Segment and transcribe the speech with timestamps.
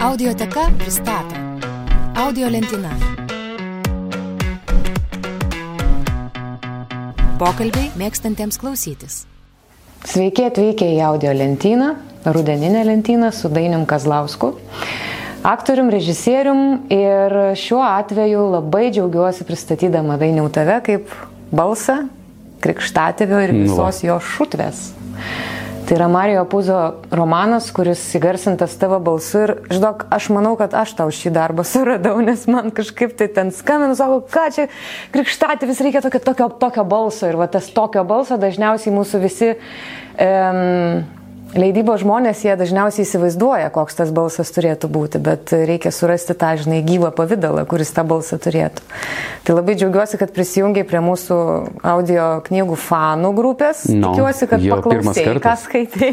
[0.00, 1.36] Audioteka pristato
[2.16, 2.88] Audio lentyna.
[7.36, 9.18] Pokalbiai mėgstantiems klausytis.
[10.08, 11.90] Sveiki atvykę į audio lentyną,
[12.24, 14.54] rudeninę lentyną su Dainium Kazlausku,
[15.44, 21.12] aktorium, režisierium ir šiuo atveju labai džiaugiuosi pristatydama Dainiau tave kaip
[21.52, 22.06] balsą,
[22.64, 24.94] krikštatėvio ir visos jo šutvės.
[25.90, 26.76] Tai yra Marijo Puzo
[27.10, 32.12] romanas, kuris įgarsintas tavo balsu ir, žinok, aš manau, kad aš tau šį darbą suradau,
[32.22, 34.68] nes man kažkaip tai ten skambinu, sako, ką čia
[35.10, 37.26] krikštati vis reikia tokio, tokio, tokio balso.
[37.26, 41.02] Ir va tas tokio balso dažniausiai mūsų visi um,
[41.50, 46.78] Leidybo žmonės, jie dažniausiai įsivaizduoja, koks tas balsas turėtų būti, bet reikia surasti tą, žinai,
[46.86, 48.84] gyvą pavydalą, kuris tą balsą turėtų.
[49.46, 51.40] Tai labai džiaugiuosi, kad prisijungiai prie mūsų
[51.90, 53.82] audio knygų fanų grupės.
[53.90, 56.12] No, Tikiuosi, kad jo, paklausai, ką skaitai.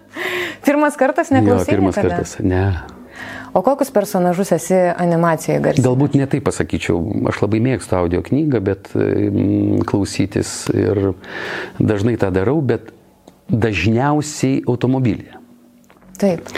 [0.66, 1.68] pirmas kartas neklausai.
[1.68, 2.22] Jo, pirmas niekada?
[2.22, 2.64] kartas, ne.
[3.54, 5.84] O kokius personažus esi animacijoje garsiai?
[5.84, 6.98] Galbūt ne taip pasakyčiau,
[7.30, 11.12] aš labai mėgstu audio knygą, bet mm, klausytis ir
[11.78, 12.90] dažnai tą darau, bet
[13.48, 15.40] dažniausiai automobilyje.
[16.18, 16.50] Taip.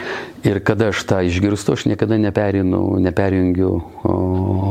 [0.44, 3.70] Ir kada aš tą išgirstu, aš niekada neperinu, neperjungiu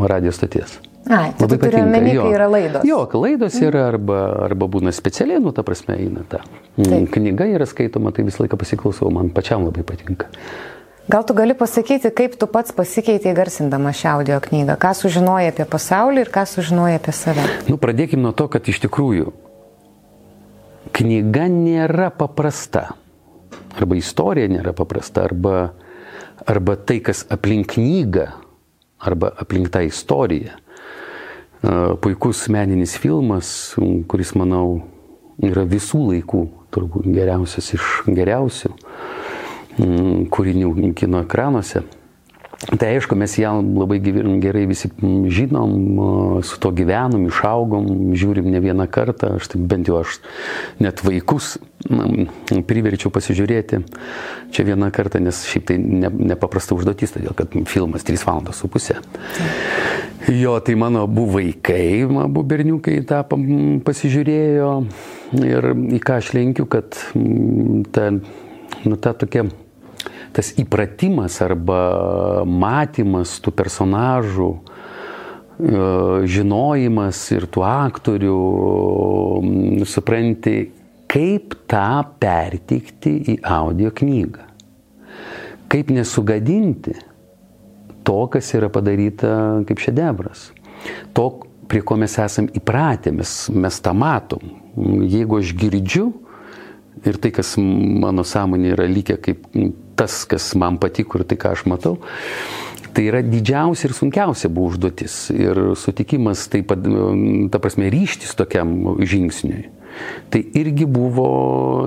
[0.07, 0.77] radio stoties.
[1.09, 2.85] Ai, tai tu turi omeny, kai yra laidos.
[2.87, 6.41] Jo, laidos yra arba, arba būna specialiai, nu, ta prasme, eina ta.
[6.77, 7.11] Mm, Taip.
[7.13, 10.31] Knyga yra skaitoma, tai visą laiką pasiklausau, man pačiam labai patinka.
[11.05, 14.79] Gal tu gali pasakyti, kaip tu pats pasikeitei garsindama šią audio knygą?
[14.81, 17.45] Ką sužinojai apie pasaulį ir ką sužinojai apie save?
[17.69, 19.29] Nu, pradėkime nuo to, kad iš tikrųjų
[20.95, 22.87] knyga nėra paprasta.
[23.75, 25.73] Arba istorija nėra paprasta, arba,
[26.47, 28.29] arba tai, kas aplink knygą,
[29.03, 30.55] arba aplink tą istoriją.
[30.55, 30.59] E,
[32.01, 33.49] Puikus meninis filmas,
[34.07, 34.85] kuris, manau,
[35.43, 38.71] yra visų laikų turbūt geriausias iš geriausių
[39.79, 41.83] mm, kūrinių kino ekranuose.
[42.55, 43.99] Tai aišku, mes ją labai
[44.41, 45.73] gerai visi žinom,
[46.47, 50.17] su to gyvenom, išaugom, žiūrim ne vieną kartą, aš tai bent jau aš
[50.81, 51.57] net vaikus
[52.65, 53.81] priverčiau pasižiūrėti
[54.55, 58.71] čia vieną kartą, nes šiaip tai ne, nepaprasta užduotis, todėl kad filmas 3 valandos su
[58.71, 58.97] pusė.
[60.31, 63.21] Jo, tai mano abu vaikai, abu berniukai tą
[63.85, 64.71] pasižiūrėjo
[65.43, 66.97] ir į ką aš lenkiu, kad
[67.93, 69.45] ta, nu, ta tokia
[70.35, 74.59] tas įpratimas arba matymas tų personažų, e,
[76.35, 78.39] žinojimas ir tų aktorių,
[79.87, 80.57] supranti,
[81.11, 84.43] kaip tą perteikti į audio knygą.
[85.71, 86.93] Kaip nesugadinti
[88.05, 90.49] to, kas yra padaryta kaip šedevras.
[91.17, 91.29] To,
[91.71, 94.43] prie ko mes esame įpratę, mes, mes tą matom.
[95.09, 96.11] Jeigu aš girdžiu
[97.05, 99.47] ir tai, kas mano sąmonė yra likę kaip
[99.95, 101.97] tas, kas man patiko ir tai, ką aš matau,
[102.95, 105.17] tai yra didžiausia ir sunkiausia buvo užduotis.
[105.35, 106.85] Ir sutikimas, taip pat,
[107.51, 109.65] ta prasme, ryštis tokiam žingsniui.
[110.31, 111.27] Tai irgi buvo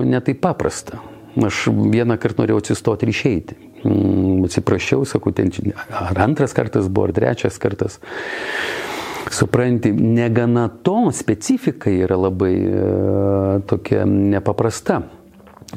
[0.05, 1.01] netaip paprasta.
[1.39, 3.57] Aš vieną kartą norėjau atsistoti ir išeiti.
[3.85, 5.51] Mm, Atsiprašiau, sakau, ten
[5.87, 7.99] ar antras kartas buvo, ar trečias kartas.
[9.29, 15.03] Supranti, negana to, specifika yra labai e, tokia nepaprasta.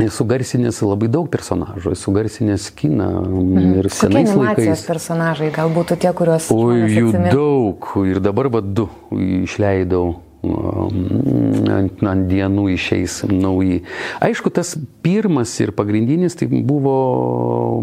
[0.00, 3.72] Esu garsinęs labai daug personažų, esu garsinęs kiną mhm.
[3.76, 4.84] ir Kokie senais animacijos laikais.
[4.88, 6.48] personažai, galbūt tie, kuriuos...
[6.48, 7.34] Žmonės jų atsimins?
[7.36, 7.88] daug.
[8.08, 10.06] Ir dabar va du išleidau.
[10.42, 13.82] um, Ant, ant dienų išeis nauji.
[14.24, 16.96] Aišku, tas pirmas ir pagrindinis tai buvo,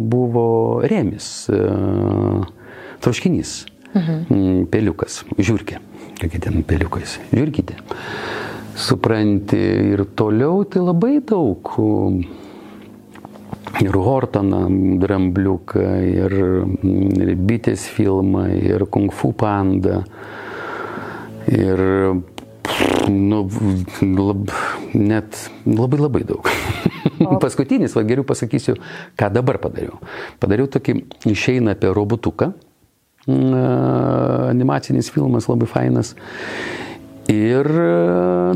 [0.02, 0.48] buvo
[0.84, 1.62] remis, e,
[3.06, 3.54] troškinys,
[3.94, 4.66] mhm.
[4.74, 5.80] peliukas, žiūrkė.
[6.20, 7.16] Kokie ten peliukais?
[7.32, 7.78] Žiūrkite.
[8.80, 9.60] Supranti,
[9.92, 11.72] ir toliau tai labai daug.
[13.84, 14.62] Ir Hortoną,
[15.02, 16.36] Drambliuką, ir,
[17.20, 20.06] ir Bitės filmą, ir Kung Fu panda.
[21.52, 21.84] Ir
[23.12, 23.44] nu,
[24.16, 24.56] lab,
[24.96, 26.48] net labai labai daug.
[27.44, 28.78] Paskutinis, va geriau pasakysiu,
[29.20, 30.00] ką dabar padariau.
[30.40, 32.54] Padariau tokį išeina apie robotuką.
[33.28, 36.16] Animacinis filmas labai fainas.
[37.30, 37.90] Ir e,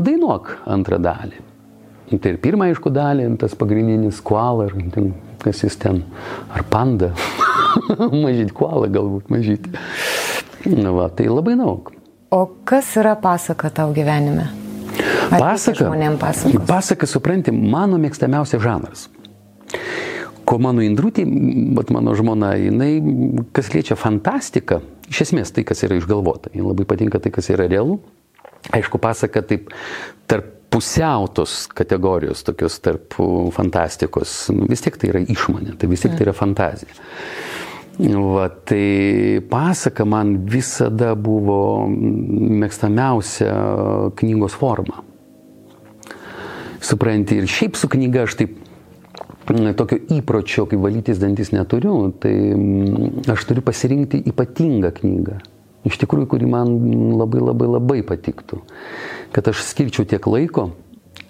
[0.04, 1.42] dainuok antrą dalį.
[2.14, 5.12] Tai ir pirmą, aišku, dalį, tas pagrindinis kuala, ar ten,
[5.42, 6.02] kas jis ten,
[6.52, 7.12] ar panda.
[8.24, 9.70] mažyt kuala galbūt, mažyt.
[10.68, 11.90] Na, va, tai labai daug.
[12.34, 14.48] O kas yra pasaka tau gyvenime?
[15.30, 15.90] Ar Pasaka.
[16.68, 19.06] Pasaka, supranti, mano mėgstamiausias žanras.
[20.44, 21.24] Ko mano indrutė,
[21.74, 22.98] bet mano žmona, jinai,
[23.56, 26.52] kas liečia fantastiką, iš esmės tai, kas yra išgalvota.
[26.52, 28.02] Jis labai patinka tai, kas yra realu.
[28.72, 29.72] Aišku, pasaka taip
[30.30, 33.14] tarp pusiautos kategorijos, tokios tarp
[33.54, 36.96] fantastikos, nu, vis tiek tai yra išmonė, tai vis tiek tai yra fantazija.
[37.94, 43.52] Va, tai pasaka man visada buvo mėgstamiausia
[44.18, 45.04] knygos forma.
[46.82, 48.58] Supranti, ir šiaip su knyga aš taip
[49.78, 52.34] tokio įpročio, kai valytis dantis neturiu, tai
[53.30, 55.38] aš turiu pasirinkti ypatingą knygą.
[55.84, 56.70] Iš tikrųjų, kuri man
[57.18, 58.62] labai labai labai patiktų.
[59.34, 60.70] Kad aš skirčiau tiek laiko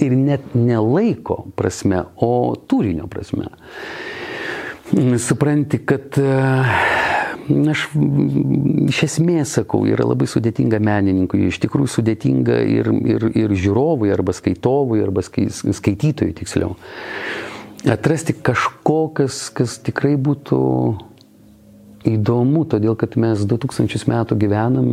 [0.03, 3.51] ir net ne laiko prasme, o turinio prasme.
[5.19, 6.15] Supranti, kad
[7.45, 7.87] aš
[8.89, 14.35] iš esmės sakau, yra labai sudėtinga menininkui, iš tikrųjų sudėtinga ir, ir, ir žiūrovui, arba
[14.37, 16.77] skaitovui, arba skaitytojui tiksliau.
[17.91, 20.61] Atrasti kažko, kas, kas tikrai būtų
[22.09, 24.91] įdomu, todėl kad mes 2000 metų gyvenam,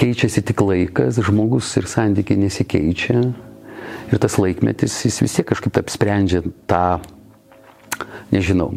[0.00, 3.24] keičiasi tik laikas, žmogus ir santykiai nesikeičia.
[4.10, 7.00] Ir tas laikmetis, jis vis tiek kažkaip apsprendžia tą,
[8.34, 8.72] nežinau,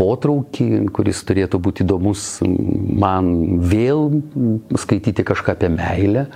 [0.00, 4.22] potraukį, kuris turėtų būti įdomus man vėl
[4.80, 6.26] skaityti kažką apie meilę,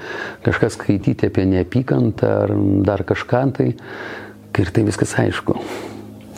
[0.45, 2.55] kažką skaityti apie neapykantą ar
[2.85, 3.73] dar kažką tai.
[4.55, 5.57] Ir tai viskas aišku.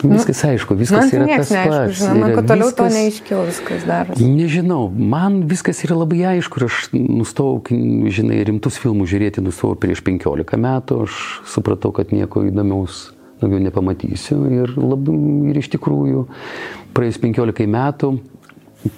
[0.03, 1.97] Viskas aišku, viskas man yra tas neaišku, pats.
[1.99, 2.77] žinoma, kad toliau viskas...
[2.77, 4.29] to neaiškiau viskas darosi.
[4.29, 4.79] Nežinau,
[5.15, 7.61] man viskas yra labai aišku ir aš nustojau,
[8.13, 11.21] žinai, rimtus filmus žiūrėti nustojau prieš 15 metų, aš
[11.53, 13.07] supratau, kad nieko įdomiaus
[13.41, 15.15] daugiau nepamatysiu ir, labai,
[15.51, 16.25] ir iš tikrųjų
[16.97, 18.11] praėjus 15 metų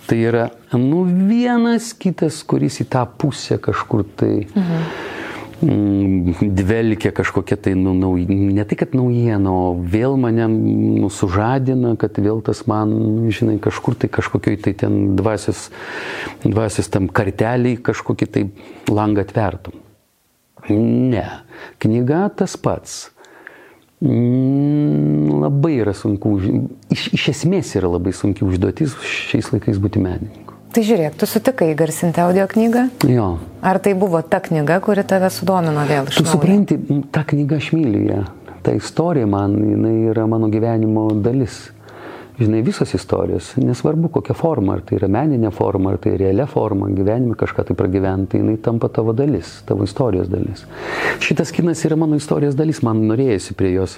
[0.08, 4.34] tai yra, nu, vienas kitas, kuris į tą pusę kažkur tai...
[4.54, 5.18] Mhm
[5.62, 12.16] dvelkia kažkokia tai, nu, nau, ne tai, kad naujiena, o vėl mane nu, sužadina, kad
[12.22, 12.94] vėl tas man,
[13.34, 15.68] žinai, kažkur tai kažkokioj tai ten dvasios,
[16.46, 18.46] dvasios tam karteliai kažkokį tai
[18.88, 19.76] langą atvertum.
[20.70, 21.26] Ne,
[21.84, 23.10] knyga tas pats.
[24.00, 26.38] Labai yra sunku,
[26.94, 30.49] iš, iš esmės yra labai sunki užduotis šiais laikais būti menininku.
[30.70, 32.84] Tai žiūrėk, tu sutikai garsinti audio knygą?
[33.10, 33.30] Jo.
[33.66, 36.78] Ar tai buvo ta knyga, kuri tave sudomino vėl Tu supranti,
[37.10, 38.20] ta knyga aš myliu ją.
[38.62, 41.72] Ta istorija man, jinai yra mano gyvenimo dalis.
[42.40, 46.88] Žinai, visos istorijos, nesvarbu kokia forma, ar tai yra meninė forma, ar tai realia forma,
[46.96, 50.64] gyvenime kažką tai pragyventi, jinai tampa tavo dalis, tavo istorijos dalis.
[51.20, 53.98] Šitas kinas yra mano istorijos dalis, man norėjusi prie jos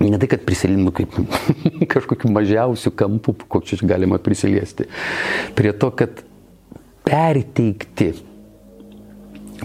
[0.00, 1.16] ne tai, kad prisilimu kaip
[1.94, 4.88] kažkokiu mažiausiu kampu, kokį čia galima prisiliesti,
[5.58, 6.22] prie to, kad
[7.08, 8.12] perteikti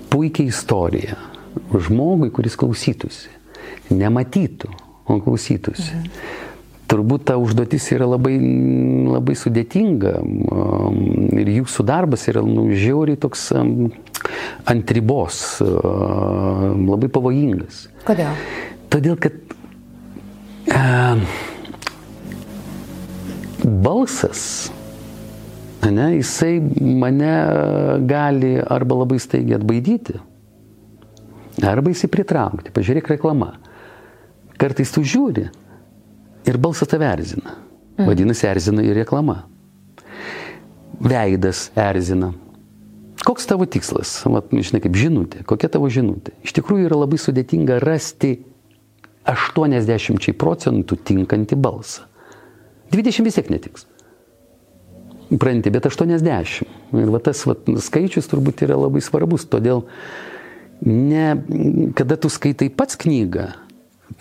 [0.09, 1.19] puikiai istoriją
[1.73, 3.29] žmogui, kuris klausytųsi,
[3.93, 4.71] nematytų,
[5.05, 5.91] o klausytųsi.
[5.99, 6.41] Mhm.
[6.93, 8.35] Turbūt ta užduotis yra labai,
[9.07, 10.97] labai sudėtinga um,
[11.39, 13.87] ir jūsų darbas yra nu, žiauriai toks um,
[14.69, 17.87] ant ribos, um, labai pavojingas.
[18.05, 18.35] Kodėl?
[18.93, 19.39] Todėl, kad
[23.63, 24.71] balsas,
[25.83, 27.33] ne, jisai mane
[28.07, 30.19] gali arba labai staigiai atbaidyti,
[31.63, 32.73] arba jisai pritraukti.
[32.75, 33.53] Pažiūrėk reklamą.
[34.59, 35.49] Kartais tu žiūri
[36.47, 37.57] ir balsas tave erzina.
[37.97, 38.07] Mhm.
[38.07, 39.43] Vadinasi, erzina ir reklama.
[41.03, 42.31] Veidas erzina.
[43.23, 44.17] Koks tavo tikslas?
[44.27, 45.43] Vat, žinai, kaip žinutė.
[45.47, 46.33] Kokia tavo žinutė?
[46.43, 48.35] Iš tikrųjų yra labai sudėtinga rasti
[49.29, 52.07] 80 procentų tinkantį balsą.
[52.93, 53.87] 20 vis tiek netiks.
[55.39, 56.63] Pranti, bet 80.
[56.99, 59.47] Ir va tas va, skaičius turbūt yra labai svarbus.
[59.49, 59.85] Todėl,
[60.85, 61.27] ne,
[61.97, 63.47] kada tu skaitai pats knygą,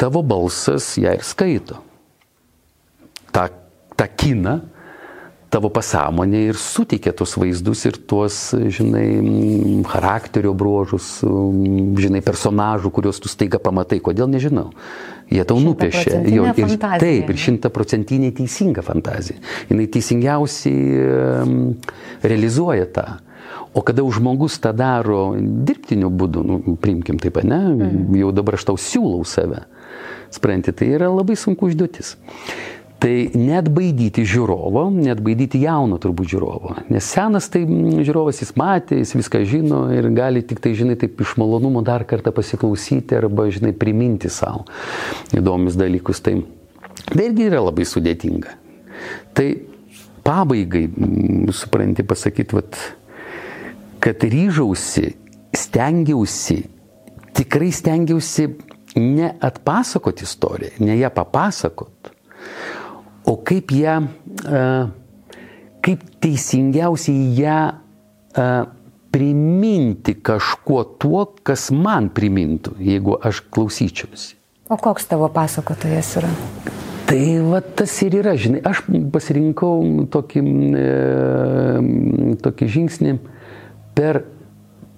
[0.01, 1.83] tavo balsas ją ir skaito.
[3.33, 3.49] Ta,
[3.99, 4.61] ta kina
[5.53, 8.37] tavo pasąmonė ir suteikia tuos vaizdus ir tuos,
[8.73, 9.07] žinai,
[9.91, 11.19] charakterio bruožus,
[12.01, 14.01] žinai, personažų, kuriuos tu staiga pamatai.
[14.05, 14.71] Kodėl nežinau.
[15.33, 16.23] Jie tau nupiešia.
[16.29, 17.01] Jo, ir, fantazija.
[17.01, 19.41] taip, ir šimtaprocentinė teisinga fantazija.
[19.69, 20.81] Jis teisingiausiai
[22.25, 23.07] realizuoja tą.
[23.73, 28.19] O kada žmogus tą daro dirbtiniu būdu, nu, priimkim taip, ne, mm.
[28.21, 29.63] jau dabar aš tau siūlau save,
[30.33, 32.19] spranti, tai yra labai sunku užduotis.
[33.03, 36.75] Tai net baidyti žiūrovo, net baidyti jauno turbūt žiūrovo.
[36.95, 41.19] Nes senas tai žiūrovas jis matė, jis viską žino ir gali tik tai, žinai, taip
[41.25, 44.69] iš malonumo dar kartą pasiklausyti arba, žinai, priminti savo
[45.35, 46.23] įdomius dalykus.
[46.23, 46.37] Tai
[47.19, 48.55] irgi yra labai sudėtinga.
[49.35, 49.49] Tai
[50.23, 50.85] pabaigai,
[51.51, 52.79] supranti, pasakyti, vat,
[53.99, 55.09] kad ryžausi,
[55.59, 56.61] stengiausi,
[57.35, 58.47] tikrai stengiausi
[59.03, 62.12] ne atpasakoti istoriją, ne ją papasakot,
[63.29, 63.97] o kaip ją,
[65.83, 67.59] kaip teisingiausiai ją
[69.13, 74.39] priminti kažkuo tuo, kas man primintų, jeigu aš klausyčiausi.
[74.73, 76.31] O koks tavo pasakotojas yra?
[77.11, 80.43] Tai va tas ir yra, žinai, aš pasirinkau tokį,
[80.81, 83.13] e, tokį žingsnį
[83.93, 84.23] per,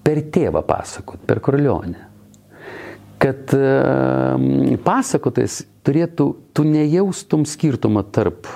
[0.07, 2.14] per tėvą pasakot, per korlionę.
[3.25, 8.49] Kad e, pasakotojas turėtų, tu nejaustum skirtumą tarp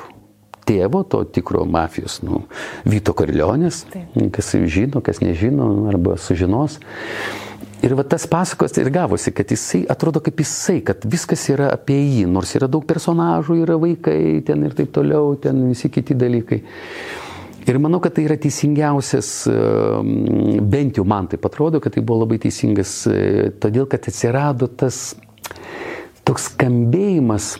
[0.68, 2.44] tėvo, to tikro mafijos, nu,
[2.88, 3.86] Vyto Korlionės,
[4.34, 6.78] kas žino, kas nežino, arba sužinos.
[7.78, 11.96] Ir va tas pasakos ir gavosi, kad jisai atrodo kaip jisai, kad viskas yra apie
[11.96, 16.64] jį, nors yra daug personažų, yra vaikai ten ir taip toliau, ten visi kiti dalykai.
[17.68, 22.22] Ir manau, kad tai yra teisingiausias, ehm, bent jau man tai atrodo, kad tai buvo
[22.22, 25.16] labai teisingas, e, todėl kad atsirado tas
[26.24, 27.58] toks skambėjimas,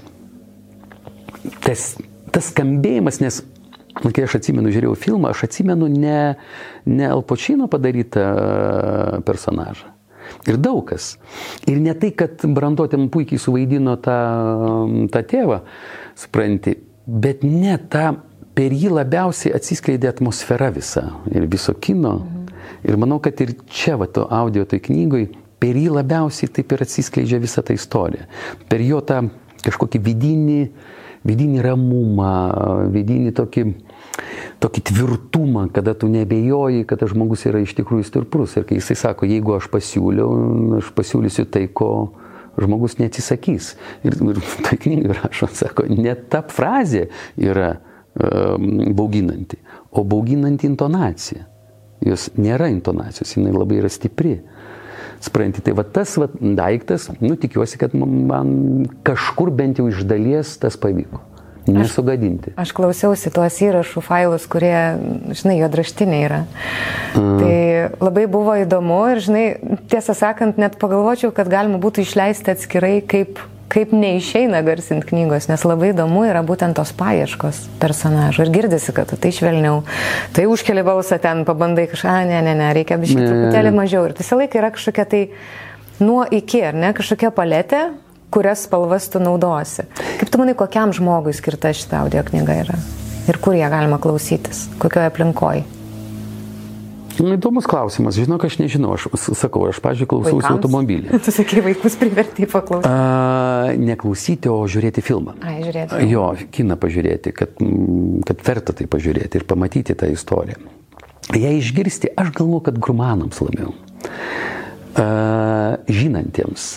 [1.64, 1.84] tas,
[2.32, 3.42] tas skambėjimas, nes
[3.98, 6.18] kai aš atsimenu, žiūrėjau filmą, aš atsimenu ne,
[6.86, 9.98] ne Alpočino padarytą e, personažą
[10.48, 11.16] Ir daug kas.
[11.68, 14.18] Ir ne tai, kad Brandotėm puikiai suvaidino tą,
[15.12, 15.60] tą tėvą,
[16.18, 18.10] supranti, bet ne tą,
[18.58, 22.18] per jį labiausiai atsiskleidė atmosfera visa ir viso kino.
[22.18, 22.46] Mhm.
[22.88, 25.28] Ir manau, kad ir čia, va, to audio toj knygoj,
[25.62, 28.26] per jį labiausiai taip ir atsiskleidžia visa ta istorija.
[28.70, 29.24] Per jo tą
[29.64, 30.60] kažkokį vidinį,
[31.26, 32.34] vidinį ramumą,
[32.94, 33.64] vidinį tokį
[34.58, 38.56] tokį tvirtumą, kada tu nebejoji, kad tas žmogus yra iš tikrųjų stiprus.
[38.58, 40.30] Ir kai jisai sako, jeigu aš pasiūliau,
[40.80, 41.90] aš pasiūlysiu tai, ko
[42.58, 43.76] žmogus neatsisakys.
[44.06, 47.06] Ir, ir tai knygai rašo, sako, net ta frazė
[47.38, 47.76] yra
[48.18, 49.60] bauginanti,
[49.90, 51.46] o bauginanti intonacija.
[52.04, 54.38] Jos nėra intonacijos, jinai labai yra stipri.
[55.22, 60.52] Spranti, tai va tas va, daiktas, nu tikiuosi, kad man kažkur bent jau iš dalies
[60.62, 61.24] tas pavyko
[61.72, 62.52] nesugadinti.
[62.54, 64.76] Aš, aš klausiausi tuos įrašų failus, kurie,
[65.36, 66.40] žinai, juodraštiniai yra.
[67.18, 67.34] Mm.
[67.42, 69.44] Tai labai buvo įdomu ir, žinai,
[69.90, 75.64] tiesą sakant, net pagalvočiau, kad galima būtų išleisti atskirai, kaip, kaip neišeina garsinti knygos, nes
[75.68, 78.46] labai įdomu yra būtent tos paieškos personažų.
[78.46, 79.82] Ir girdisi, kad tai švelniau,
[80.36, 84.04] tai užkeli balsą ten, pabandai kažką, ne, ne, ne, reikia biškai truputėlį mažiau.
[84.08, 85.22] Ir visą laiką yra kažkokia tai
[86.00, 87.86] nuo iki, ar ne, kažkokia paletė,
[88.34, 89.88] kurias spalvas tu naudosi.
[90.20, 92.78] Kaip tu manai, kokiam žmogui skirta šita audio knyga yra?
[93.28, 94.66] Ir kur ją galima klausytis?
[94.80, 95.77] Kokioje aplinkoje?
[97.18, 99.08] Nu, įdomus klausimas, žinok, aš nežinau, aš
[99.38, 101.18] sakau, aš, pažiūrėjau, klausausi automobilį.
[101.24, 102.90] Tu sakai, vaikus priverti paklausyti.
[102.90, 105.34] A, neklausyti, o žiūrėti filmą.
[105.42, 106.02] Ai, žiūrėti.
[106.12, 107.58] Jo, kiną pažiūrėti, kad,
[108.28, 110.60] kad verta tai pažiūrėti ir pamatyti tą istoriją.
[111.34, 113.74] Ją išgirsti, aš galvoju, kad grumanams labiau.
[114.98, 115.08] A,
[115.90, 116.70] žinantiems,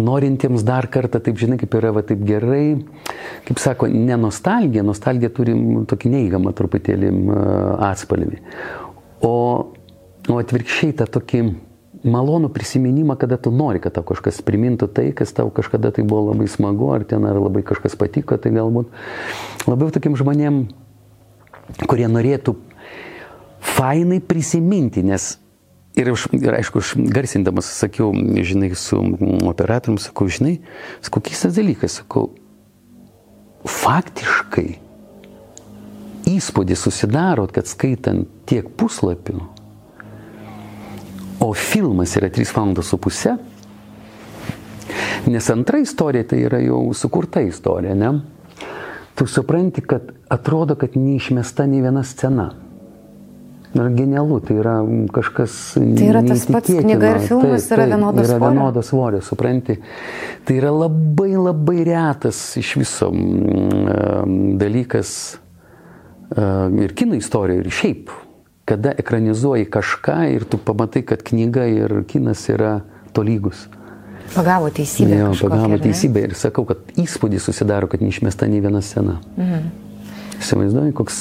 [0.00, 2.80] norintiems dar kartą, taip žinai, kaip yra, va, taip gerai,
[3.46, 5.54] kaip sako, ne nostalgija, nostalgija turi
[5.90, 7.10] tokį neįgamą truputėlį
[7.90, 8.40] atspalvį,
[9.24, 9.34] o,
[10.28, 11.42] o atvirkščiai tą tokį
[12.06, 16.30] malonų prisiminimą, kada tu nori, kad tau kažkas primintų tai, kas tau kažkada tai buvo
[16.30, 18.88] labai smagu, ar ten ar labai kažkas patiko, tai galbūt
[19.68, 20.62] labiau tokiem žmonėm,
[21.84, 22.56] kurie norėtų
[23.76, 25.36] fainai prisiminti, nes
[25.98, 28.12] Ir, aš, ir aišku, aš garsindamas sakiau,
[28.46, 28.94] žinai, su
[29.50, 30.60] operatorium, sakau, žinai,
[31.02, 32.28] sakau, keistas dalykas, sakau,
[33.66, 34.68] faktiškai
[36.28, 39.40] įspūdį susidarot, kad skaitant tiek puslapių,
[41.40, 43.36] o filmas yra 3 valandos su pusė,
[45.30, 48.12] nes antra istorija tai yra jau sukurta istorija, ne?
[49.16, 52.50] Tu supranti, kad atrodo, kad neišmesta nei viena scena
[53.74, 54.74] yra genialu, tai yra
[55.14, 55.56] kažkas.
[55.76, 58.40] Tai yra tas pats knyga ir filmas taip, yra vienodas svorio.
[58.40, 59.76] Yra vienodas svorio, supranti.
[60.46, 65.12] Tai yra labai labai retas iš viso mm, dalykas
[66.84, 68.10] ir kino istorijoje, ir šiaip,
[68.68, 72.80] kada ekranizuoji kažką ir tu pamatai, kad knyga ir kinas yra
[73.12, 73.66] tolygus.
[74.34, 75.16] Pagavo teisybę.
[75.18, 79.18] Jo, pagavo teisybę ir sakau, kad įspūdis susidaro, kad neišmesta nei viena scena.
[79.36, 79.70] Mhm.
[80.40, 81.18] Įsivaizduoju, koks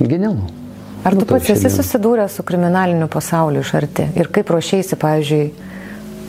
[0.00, 0.48] genialu.
[1.04, 4.06] Ar tu pats esi susidūręs su kriminaliniu pasauliu iš arti?
[4.18, 5.44] Ir kaip ruošiaisi, pavyzdžiui,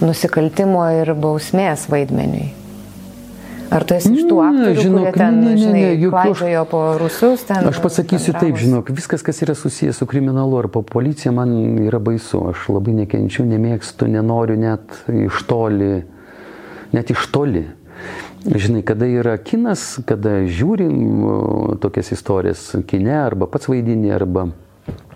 [0.01, 2.49] nusikaltimo ir bausmės vaidmeniui?
[3.73, 7.45] Ar tu esi iš tų aktorių, žinok, kurie ten, ne, ne, žinai, klaidžiojo po rusus?
[7.47, 11.55] Ten, aš pasakysiu taip, žinok, viskas, kas yra susijęs su kriminalu ar po policija, man
[11.81, 12.43] yra baisu.
[12.51, 16.03] Aš labai nekenčiu, nemėgstu, nenoriu net iš toli,
[16.93, 17.65] net iš toli.
[18.43, 24.51] Žinai, kada yra kinas, kada žiūrim tokias istorijas kine, arba pats vaidinį, arba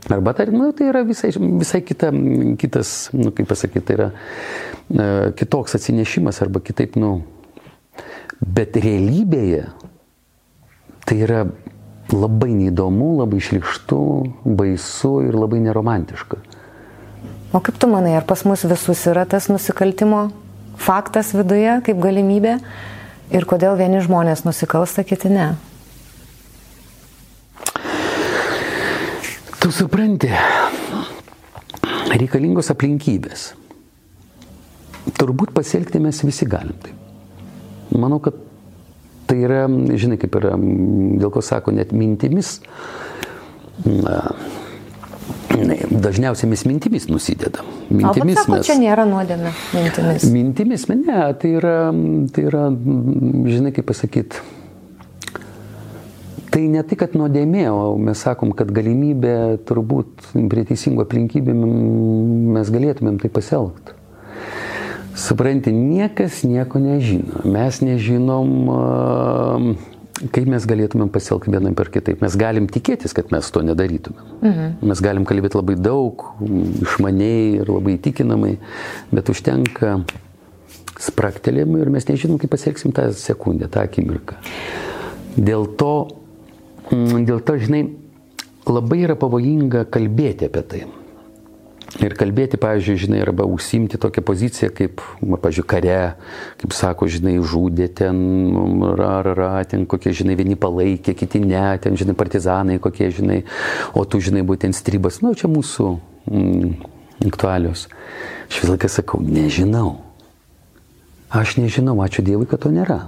[0.08, 2.14] Arba tai, nu, tai yra visai, visai kita,
[2.56, 4.06] kitas, nu, kaip pasakyti, tai yra
[4.88, 7.18] e, kitoks atsinešimas arba kitaip, nu.
[8.42, 9.66] Bet realybėje
[11.08, 11.46] tai yra
[12.14, 14.00] labai neįdomu, labai šlikštu,
[14.46, 16.40] baisu ir labai neromantiška.
[17.56, 20.28] O kaip tu manai, ar pas mus visus yra tas nusikaltimo
[20.78, 22.58] faktas viduje kaip galimybė?
[23.34, 25.50] Ir kodėl vieni žmonės nusikalsta, kiti ne?
[29.58, 30.30] Tu supranti,
[32.14, 33.50] reikalingos aplinkybės.
[35.18, 37.07] Turbūt pasielgti mes visi galim taip.
[37.96, 38.38] Manau, kad
[39.28, 42.60] tai yra, žinai, kaip yra, dėl ko sako, net mintimis.
[43.88, 44.56] Mes
[46.68, 47.66] mintimis nusidedam.
[47.90, 48.68] Mintimis sako, mes...
[48.68, 50.28] čia nėra nuodėmė mintimis.
[50.32, 51.76] Mintimis, ne, tai yra,
[52.34, 52.68] tai yra,
[53.50, 54.46] žinai, kaip pasakyti,
[56.58, 61.54] Tai ne tai, kad nuodėmė, o mes sakom, kad galimybė turbūt prie teisingų aplinkybių
[62.56, 63.94] mes galėtumėm tai pasielgti.
[65.18, 67.42] Supranti, niekas nieko nežino.
[67.50, 68.52] Mes nežinom,
[70.34, 72.22] kaip mes galėtumėm pasielgti vienam per kitaip.
[72.22, 74.30] Mes galim tikėtis, kad mes to nedarytumėm.
[74.42, 74.70] Mhm.
[74.92, 76.28] Mes galim kalbėti labai daug,
[76.86, 78.54] išmaniai ir labai įtikinamai,
[79.12, 79.98] bet užtenka
[81.02, 84.38] spraktelėjimų ir mes nežinom, kaip pasielgsim tą sekundę, tą akimirką.
[85.38, 85.92] Dėl to
[86.92, 87.82] Mm, dėl to, žinai,
[88.68, 90.82] labai yra pavojinga kalbėti apie tai.
[91.96, 96.00] Ir kalbėti, pavyzdžiui, žinai, arba užsimti tokią poziciją, kaip, pavyzdžiui, kare,
[96.60, 98.20] kaip sako, žinai, žudė ten,
[99.00, 103.40] ra, ra, ra, ten kokie, žinai, vieni palaikė, kiti ne, ten, žinai, partizanai kokie, žinai,
[103.96, 105.90] o tu, žinai, būtent stribas, na, nu, čia mūsų
[106.28, 106.76] mm,
[107.32, 107.88] aktualios.
[108.52, 109.96] Aš vis laiką sakau, nežinau.
[111.32, 113.06] Aš nežinau, ačiū Dievui, kad to nėra.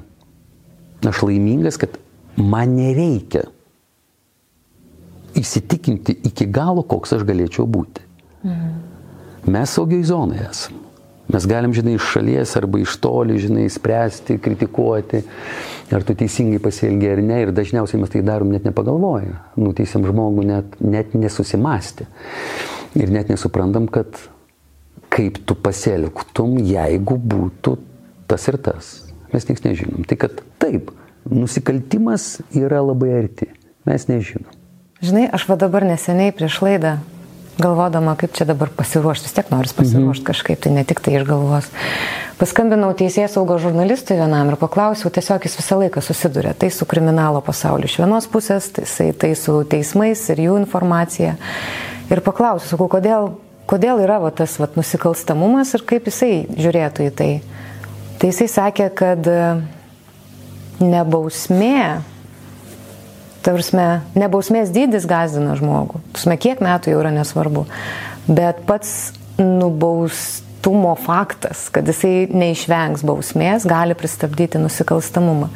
[1.03, 1.99] Aš laimingas, kad
[2.39, 3.45] man nereikia
[5.39, 8.08] įsitikinti iki galo, koks aš galėčiau būti.
[8.43, 8.75] Mhm.
[9.49, 10.79] Mes saugiai zonoje esame.
[11.29, 15.21] Mes galim, žinai, iš šalies arba iš toli, žinai, spręsti, kritikuoti,
[15.93, 17.37] ar tu teisingai pasielgi ar ne.
[17.43, 19.35] Ir dažniausiai mes tai darom net nepagalvoję.
[19.61, 22.07] Nuteisiam žmogų net, net nesusimasti.
[22.97, 24.17] Ir net nesuprantam, kad
[25.13, 27.75] kaip tu pasielgtum, jeigu būtų
[28.29, 28.89] tas ir tas.
[29.29, 30.09] Mes nieks nežinom.
[30.09, 30.89] Tai kad taip,
[31.29, 33.51] nusikaltimas yra labai arti.
[33.85, 34.49] Mes nežinom.
[35.05, 36.97] Žinai, aš va dabar neseniai prieš laidą,
[37.61, 40.27] galvodama, kaip čia dabar pasiruošti, vis tiek noriu pasiruošti mhm.
[40.31, 41.69] kažkaip, tai ne tik tai iš galvos.
[42.39, 47.41] Paskambinau teisės saugos žurnalistui vienam ir paklausiau, tiesiog jis visą laiką susiduria tai su kriminalo
[47.43, 51.35] pasauliu iš vienos pusės, tai, tai su teismais ir jų informacija.
[52.09, 53.33] Ir paklausiau, sakau, kodėl,
[53.69, 57.33] kodėl yra va, tas va, nusikalstamumas ir kaip jisai žiūrėtų į tai.
[58.19, 59.27] Tai jisai sakė, kad
[60.79, 61.99] nebausmė
[63.49, 66.03] Tavrasme, nebausmės dydis gazdina žmogų.
[66.11, 67.63] Tavrasme, kiek metų jau yra nesvarbu.
[68.29, 68.91] Bet pats
[69.41, 75.49] nubaustumo faktas, kad jisai neišvengs bausmės, gali pristabdyti nusikalstamumą.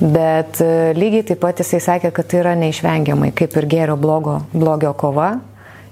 [0.00, 4.40] Bet e, lygiai taip pat jisai sakė, kad tai yra neišvengiamai, kaip ir gėrio blogo,
[4.50, 5.36] blogio kova.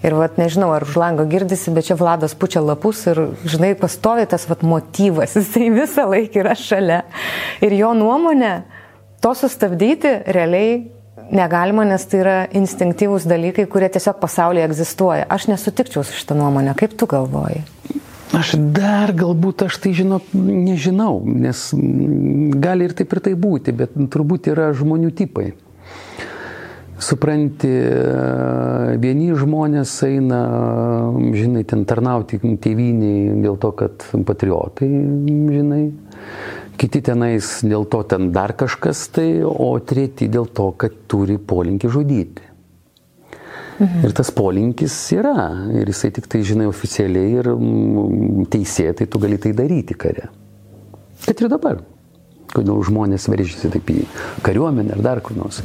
[0.03, 4.27] Ir vat nežinau, ar už lango girdisi, bet čia Vladas pučia lapus ir, žinai, pastovi
[4.27, 6.99] tas vat motyvas, jisai visą laiką yra šalia.
[7.63, 8.57] Ir jo nuomonė,
[9.23, 10.75] to sustabdyti realiai
[11.35, 15.27] negalima, nes tai yra instinktyvūs dalykai, kurie tiesiog pasaulyje egzistuoja.
[15.33, 16.77] Aš nesutikčiau su šitą nuomonę.
[16.79, 17.65] Kaip tu galvoji?
[18.33, 21.67] Aš dar galbūt aš tai žinot, nežinau, nes
[22.63, 25.51] gali ir taip ir tai būti, bet turbūt yra žmonių tipai.
[27.03, 27.69] Supranti,
[29.03, 30.41] vieni žmonės eina,
[31.35, 34.89] žinai, ten tarnauti tėviniai dėl to, kad patriotai,
[35.27, 35.83] žinai
[36.79, 41.91] kiti tenais dėl to ten dar kažkas tai, o treti dėl to, kad turi polinkį
[41.93, 42.49] žudyti.
[43.83, 44.05] Mhm.
[44.07, 49.41] Ir tas polinkis yra, ir jisai tik tai žinai oficialiai ir mm, teisėtai tu gali
[49.43, 50.29] tai daryti kare.
[51.25, 51.81] Kad ir dabar.
[52.53, 54.03] Kodėl žmonės veržiasi taip į
[54.45, 55.63] kariuomenę ar dar kur nors.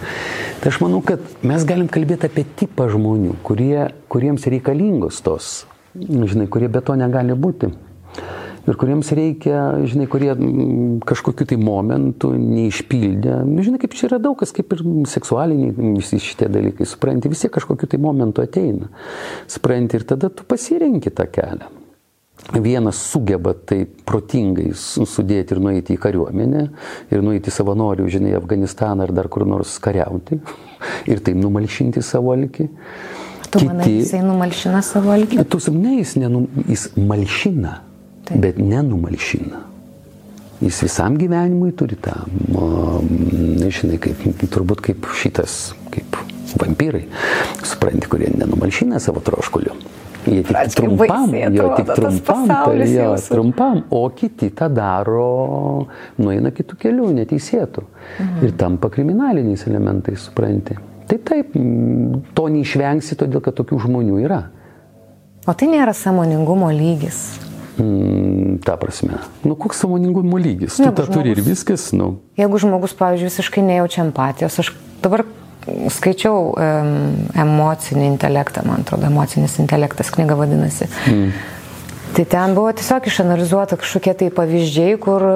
[0.62, 5.66] Tai aš manau, kad mes galim kalbėti apie tipą žmonių, kurie, kuriems reikalingos tos,
[6.00, 7.74] žinai, kurie be to negali būti
[8.68, 10.34] ir kuriems reikia, žinai, kurie
[11.08, 13.40] kažkokiu tai momentu neišpildė.
[13.48, 17.52] Nu, žinai, kaip čia yra daug kas, kaip ir seksualiniai visi šitie dalykai, supranti, visi
[17.54, 18.92] kažkokiu tai momentu ateina.
[19.52, 21.72] Supranti, ir tada tu pasirenki tą kelią.
[22.54, 26.68] Vienas sugeba tai protingai sudėti ir nueiti į kariuomenę,
[27.12, 30.38] ir nueiti savanorių, žinai, Afganistaną ar dar kur nors kariauti,
[31.12, 32.70] ir taip numalšinti savo alkį.
[33.48, 35.42] Tu Kiti, manai, jisai numalšina savo alkį?
[35.48, 37.78] Tu sapnai, jis, nenum, jis malšina
[38.28, 38.42] Taip.
[38.44, 39.64] bet nenumalšina.
[40.60, 42.16] Jis visam gyvenimui turi tą,
[43.70, 46.18] žinai, kaip, turbūt kaip šitas, kaip
[46.58, 47.04] vampyrai,
[47.62, 49.78] supranti, kurie nenumalšina savo troškulių.
[50.28, 55.86] Jie tik Pračkai trumpam, jo, tik trumpam, tai jo, trumpam, o kiti tą daro,
[56.20, 57.86] nueina kitų kelių, neteisėtų.
[58.18, 58.44] Mhm.
[58.44, 60.76] Ir tampa kriminaliniais elementais, supranti.
[61.08, 61.56] Tai taip,
[62.36, 64.42] to neišvengsi, todėl kad tokių žmonių yra.
[65.48, 67.47] O tai nėra samoningumo lygis.
[67.78, 69.20] Mm, ta prasme.
[69.46, 70.76] Nu, koks samoningumo lygis?
[70.80, 72.18] Tu Jeigu tą turi ir žmogus- viskas, nu.
[72.38, 74.72] Jeigu žmogus, pavyzdžiui, visiškai nejaučia empatijos, aš
[75.04, 75.24] dabar
[75.92, 76.90] skaičiau um,
[77.36, 80.88] emocinį intelektą, man atrodo, emocinis intelektas knyga vadinasi.
[81.12, 81.32] Mm.
[82.16, 85.28] Tai ten buvo tiesiog išanalizuota kažkokie tai pavyzdžiai, kur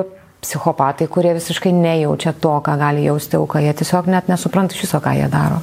[0.42, 5.02] psichopatai, kurie visiškai nejaučia to, ką gali jausti auka, jie tiesiog net nesupranta iš viso,
[5.04, 5.60] ką jie daro.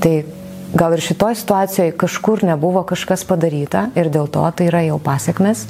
[0.00, 0.14] Tai
[0.74, 5.66] gal ir šitoje situacijoje kažkur nebuvo kažkas padaryta ir dėl to tai yra jau pasiekmes.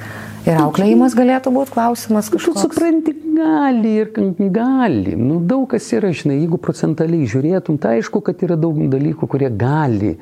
[0.48, 2.62] Ir auklėjimas galėtų būti klausimas Tu kažkoks.
[2.64, 4.12] supranti, gali ir
[4.54, 5.16] gali.
[5.18, 9.50] Nu, daug kas yra, žinai, jeigu procentaliai žiūrėtum, tai aišku, kad yra daug dalykų, kurie
[9.50, 10.14] gali,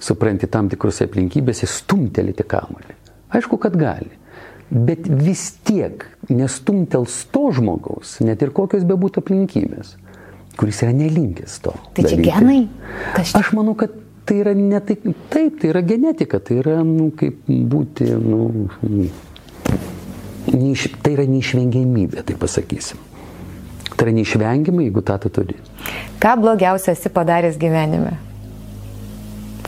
[0.00, 2.96] supranti, tam tikrose aplinkybėse stumtelėti kamuolį.
[3.36, 4.14] Aišku, kad gali.
[4.70, 9.92] Bet vis tiek nestumtels to žmogaus, net ir kokios bebūtų aplinkybės,
[10.58, 11.76] kuris yra nelinkęs to.
[11.94, 12.32] Tai čia daryti.
[12.32, 12.58] genai?
[13.20, 13.42] Čia?
[13.44, 13.92] Aš manau, kad
[14.26, 18.66] tai yra ne taip, taip, tai yra genetika, tai yra, nu, kaip būti, nu,
[20.50, 23.02] neiš, tai yra neišvengiamybė, tai pasakysim.
[23.96, 25.56] Tai yra neišvengiama, jeigu tą tu turi.
[26.20, 28.16] Ką blogiausia esi padaręs gyvenime?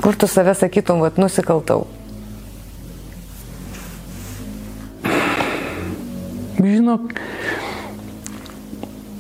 [0.03, 1.87] Kur tu save sakytum, kad nusikaltau?
[6.59, 7.14] Žinok,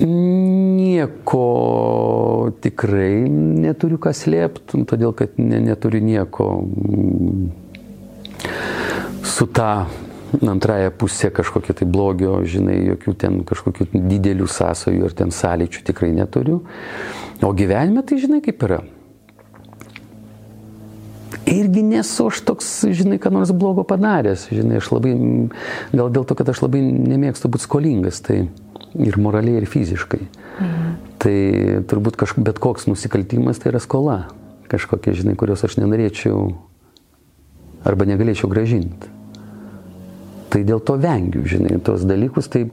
[0.00, 1.46] nieko
[2.62, 7.48] tikrai neturiu ką slėpti, todėl kad ne, neturiu nieko mm,
[9.26, 9.88] su ta
[10.44, 16.12] antraja pusė kažkokio tai blogio, žinai, jokių ten kažkokių didelių sąsajų ir ten sąlyčių tikrai
[16.14, 16.60] neturiu.
[17.42, 18.82] O gyvenime tai žinai kaip yra.
[21.48, 24.48] Irgi nesu aš toks, žinai, ką nors blogo padaręs.
[24.52, 25.14] Žinai, aš labai,
[25.94, 28.42] gal dėl to, kad aš labai nemėgstu būti skolingas, tai
[29.04, 30.22] ir moraliai, ir fiziškai.
[30.58, 30.96] Mhm.
[31.18, 31.36] Tai
[31.90, 34.18] turbūt kažk, bet koks nusikaltimas tai yra skola.
[34.68, 36.52] Kažkokia, žinai, kurios aš nenorėčiau
[37.88, 39.14] arba negalėčiau gražinti.
[40.48, 42.66] Tai dėl to vengiu, žinai, tos dalykus, tai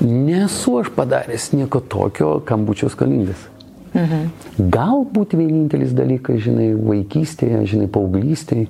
[0.00, 3.50] nesu aš padaręs nieko tokio, kam būčiau skolingas.
[3.94, 4.70] Mhm.
[4.74, 8.66] Galbūt vienintelis dalykas, žinai, vaikystėje, žinai, paauglystėje,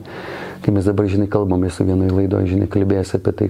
[0.65, 3.49] kai mes dabar, žinai, kalbame su vienoje laidoje, žinai, kalbėjęs apie tai,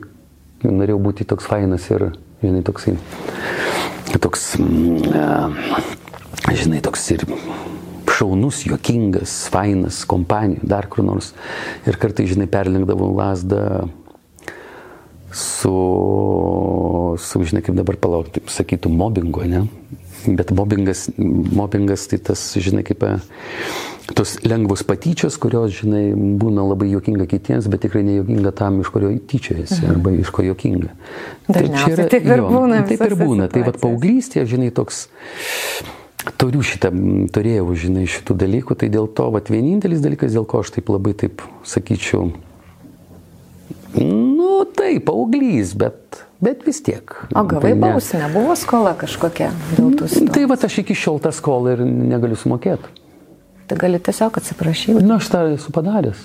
[0.63, 2.13] norėjau būti toks fainas ir,
[2.45, 2.97] žinai, toksai,
[4.21, 5.57] toks, mm,
[6.53, 7.25] žinai, toks ir
[8.15, 11.33] šaunus, juokingas, fainas, kompanijų, dar kur nors.
[11.89, 13.89] Ir kartai, žinai, perlenkdavau lasdą
[15.35, 15.75] su,
[17.19, 19.65] su, žinai, kaip dabar palaukti, sakytų, mobbingu, ne?
[20.25, 23.17] Bet mobbingas, mobbingas tai tas, žinai, kaip e,
[24.13, 29.15] tos lengvos patyčios, kurios, žinai, būna labai juokinga kitiems, bet tikrai nejuokinga tam, iš kurio
[29.17, 29.91] tyčiojasi, mhm.
[29.95, 30.93] arba iš ko juokinga.
[31.49, 33.49] Dažniausiai taip ir būna Taip ir būna.
[33.53, 35.07] Tai vad paauglystėje, žinai, toks
[36.41, 36.91] turiu šitą,
[37.33, 41.15] turėjau, žinai, šitų dalykų, tai dėl to, vat, vienintelis dalykas, dėl ko aš taip labai,
[41.25, 42.33] taip sakyčiau,
[44.01, 47.15] nu, taip, paauglys, bet, bet vis tiek.
[47.33, 50.35] O gavai Tai ne- bausmę, nebuvo skola kažkokia dėl tų situacijų.
[50.35, 53.04] Tai va, aš iki šiol tą skolą ir negaliu sumokėti.
[53.69, 55.05] Tai gali tiesiog atsiprašyti.
[55.05, 56.21] Na, aš tą esu padaręs.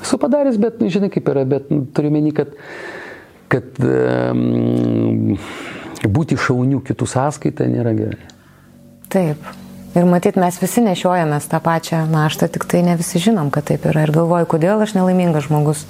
[0.00, 2.54] Esu padaręs, bet, žinai, kaip yra, bet turiu meni, kad,
[3.52, 5.36] kad um,
[6.08, 8.30] būti šaunių kitų sąskaitą nėra gerai.
[9.12, 9.44] Taip.
[9.90, 13.88] Ir matyt, mes visi nešiojamės tą pačią naštą, tik tai ne visi žinom, kad taip
[13.90, 14.04] yra.
[14.06, 15.80] Ir galvoju, kodėl aš nelaimingas žmogus.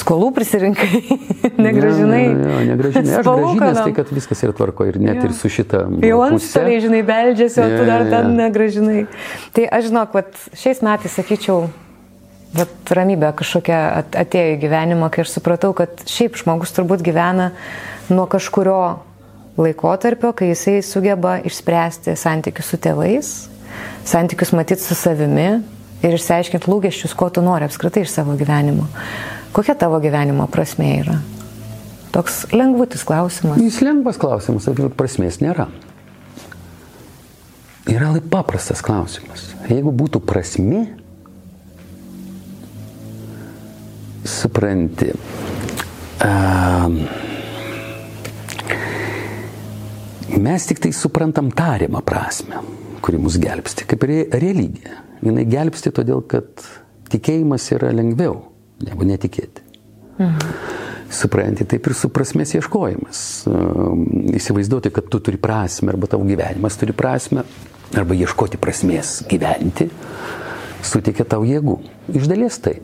[0.00, 1.02] Skolų prisirinkai,
[1.66, 2.22] negražinai.
[2.30, 3.18] Ne, ne, ne, negražinai.
[3.20, 5.28] Aš gražinęs tai, kad viskas yra tvarko ir net Jo.
[5.28, 5.82] ir su šita.
[6.08, 9.06] Jau antstoliai, žinai, beldžiasi, o tu Jo, dar jo, ten negražinai.
[9.52, 11.66] Tai aš žinok, vat, šiais metais sakyčiau,
[12.56, 17.52] vat, ramybė kažkokia at- atėjo į gyvenimą, kai aš supratau, kad šiaip žmogus turbūt gyvena
[18.08, 18.80] nuo kažkurio
[19.60, 23.30] laikotarpio, kai jisai sugeba išspręsti santykius su tėvais,
[24.08, 25.48] santykius matyti su savimi
[26.04, 28.88] ir išsiaiškinti lūkesčius, ko tu nori apskritai iš savo gyvenimo.
[29.54, 31.20] Kokia tavo gyvenimo prasme yra?
[32.14, 33.58] Toks lengvutis klausimas.
[33.62, 35.68] Jis lengvas klausimas, apie prasmės nėra.
[37.90, 39.48] Yra labai paprastas klausimas.
[39.68, 40.84] Jeigu būtų prasmi,
[44.24, 45.10] supranti,
[46.24, 46.96] um,
[50.40, 52.62] mes tik tai suprantam tariamą prasme,
[53.04, 55.00] kuri mus gelbsti, kaip re, religija.
[55.24, 56.64] Jis gelbsti todėl, kad
[57.12, 58.40] tikėjimas yra lengviau
[58.84, 59.62] negu netikėti.
[61.14, 63.20] Supranti, taip ir su prasmės ieškojimas.
[63.48, 67.44] Um, Įsivaizduoti, kad tu turi prasme, arba tavo gyvenimas turi prasme,
[67.94, 69.86] arba ieškoti prasmės gyventi,
[70.84, 71.78] suteikia tau jėgų.
[72.18, 72.80] Iš dalies tai.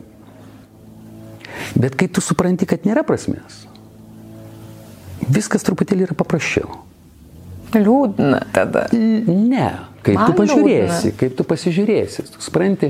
[1.75, 3.65] Bet kai tu supranti, kad nėra prasmės,
[5.31, 6.79] viskas truputėlį yra paprasčiau.
[7.71, 8.87] Liūdna tada.
[8.91, 9.67] Ne,
[10.03, 11.17] kaip Man tu pažiūrėsi, liūdna.
[11.19, 12.89] kaip tu pasižiūrėsi, tu supranti,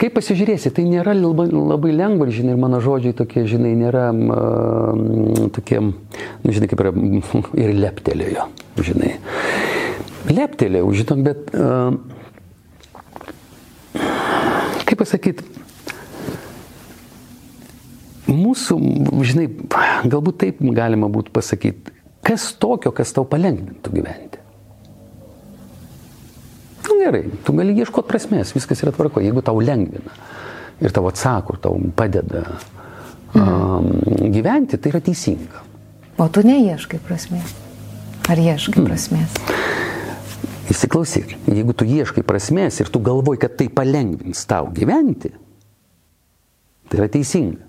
[0.00, 5.50] kaip pasižiūrėsi, tai nėra labai, labai lengva, žinai, ir mano žodžiai tokie, žinai, nėra mm,
[5.56, 6.92] tokie, nu, žinai, kaip yra,
[7.64, 8.46] ir leptelėjo,
[8.84, 9.16] žinai.
[10.26, 11.94] Leptelėjau, žinok, bet, uh,
[14.86, 15.42] kaip pasakyti,
[18.30, 18.78] mūsų,
[19.26, 19.50] žinai,
[20.06, 21.95] galbūt taip galima būtų pasakyti,
[22.26, 24.42] kas tokio, kas tau palengvintų gyventi.
[26.86, 30.14] Nu, gerai, tu gali ieškoti prasmės, viskas yra tvarko, jeigu tau lengvina
[30.82, 32.42] ir tau atsako, tau padeda
[33.34, 33.88] um,
[34.32, 35.62] gyventi, tai yra teisinga.
[36.20, 37.54] O tu neieškai prasmės.
[38.30, 39.36] Ar ieškai prasmės?
[40.72, 45.30] Įsiklausyk, jeigu tu ieškai prasmės ir tu galvoji, kad tai palengvins tau gyventi,
[46.90, 47.62] tai yra teisinga.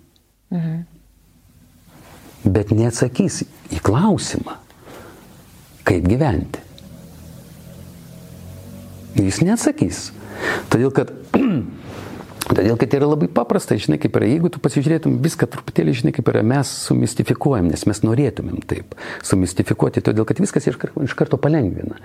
[0.54, 0.78] Mhm.
[2.48, 3.42] Bet neatsakys
[3.74, 4.58] į klausimą,
[5.88, 6.64] kaip gyventi.
[9.18, 10.08] Jis neatsakys.
[10.70, 11.14] Todėl, kad
[12.48, 16.30] Todėl, kad yra labai paprasta, žinai, kaip yra, jeigu tu pasižiūrėtum viską truputėlį, žinai, kaip
[16.32, 18.96] yra, mes sumistifikuojam, nes mes norėtumėm taip
[19.28, 22.00] sumistifikuoti, todėl, kad viskas iš karto palengvina.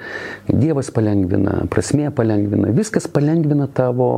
[0.51, 4.09] Dievas palengvina, prasmė palengvina, viskas palengvina tavo,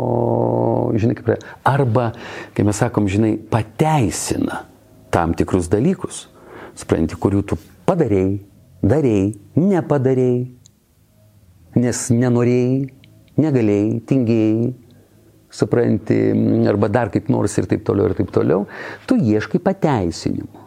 [0.96, 2.12] žinai, kaip yra, arba,
[2.56, 4.64] kai mes sakom, žinai, pateisina
[5.12, 6.24] tam tikrus dalykus,
[6.78, 7.58] supranti, kurių tu
[7.88, 8.38] padarėjai,
[8.84, 9.26] darėjai,
[9.58, 10.40] nepadarėjai,
[11.80, 12.80] nes nenorėjai,
[13.40, 14.72] negalėjai, tingėjai,
[15.54, 16.18] supranti,
[16.70, 18.66] arba dar kaip nors ir taip toliau, ir taip toliau,
[19.06, 20.64] tu ieškai pateisinimo.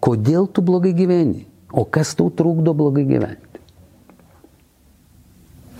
[0.00, 1.44] Kodėl tu blogai gyveni?
[1.70, 3.60] O kas tau trukdo blogai gyventi?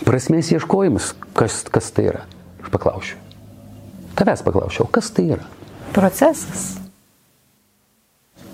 [0.04, 2.26] Prasmės ieškojimas, kas, kas tai yra?
[2.60, 3.16] Aš paklausiu.
[4.18, 5.48] Tavęs paklausiu, o kas tai yra?
[5.96, 6.76] Procesas.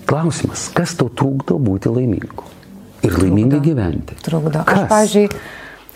[0.07, 2.45] Klausimas, kas tau trukdo būti laimingu?
[3.05, 4.15] Ir laimingai gyventi.
[4.23, 4.63] Trukdo.
[4.67, 4.85] Kas?
[4.85, 5.25] Aš, pavyzdžiui,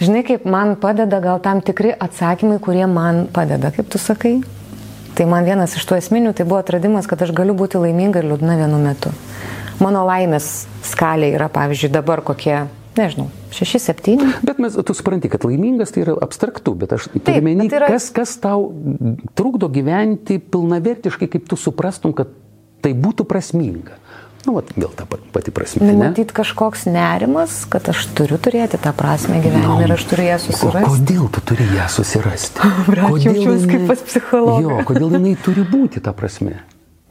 [0.03, 4.41] žinai, kaip man padeda gal tam tikri atsakymai, kurie man padeda, kaip tu sakai.
[5.15, 8.29] Tai man vienas iš tų esminių tai buvo atradimas, kad aš galiu būti laiminga ir
[8.31, 9.11] liūdna vienu metu.
[9.81, 12.61] Mano laimės skalė yra, pavyzdžiui, dabar kokie,
[12.99, 14.27] nežinau, 6-7.
[14.47, 18.11] Bet mes, tu supranti, kad laimingas tai yra abstraktu, bet aš turiu menį, yra- kas,
[18.15, 18.69] kas tau
[19.35, 22.31] trukdo gyventi pilnavertiškai, kaip tu suprastum, kad
[22.81, 23.97] tai būtų prasminga.
[24.41, 25.85] Nu, vat, vėl ta pat- pati prasmė.
[25.85, 25.93] ne?
[26.09, 30.89] Matyt, kažkoks nerimas, kad aš turiu turėti tą prasme gyvenime ir aš turiu ją susirasti.
[30.89, 32.57] kodėl tu turi ją susirasti?
[32.89, 34.61] Brat, Kodėl jaučiuos kaip pas psichologą.
[34.65, 36.57] Jo, kodėl jinai turi būti ta prasme?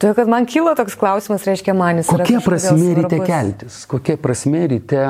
[0.01, 3.79] Todėl, kad man kilo toks klausimas, reiškia, man jis yra Kokia kažkodėl prasmė ryte keltis?
[3.87, 5.01] Kokia prasmė ryte,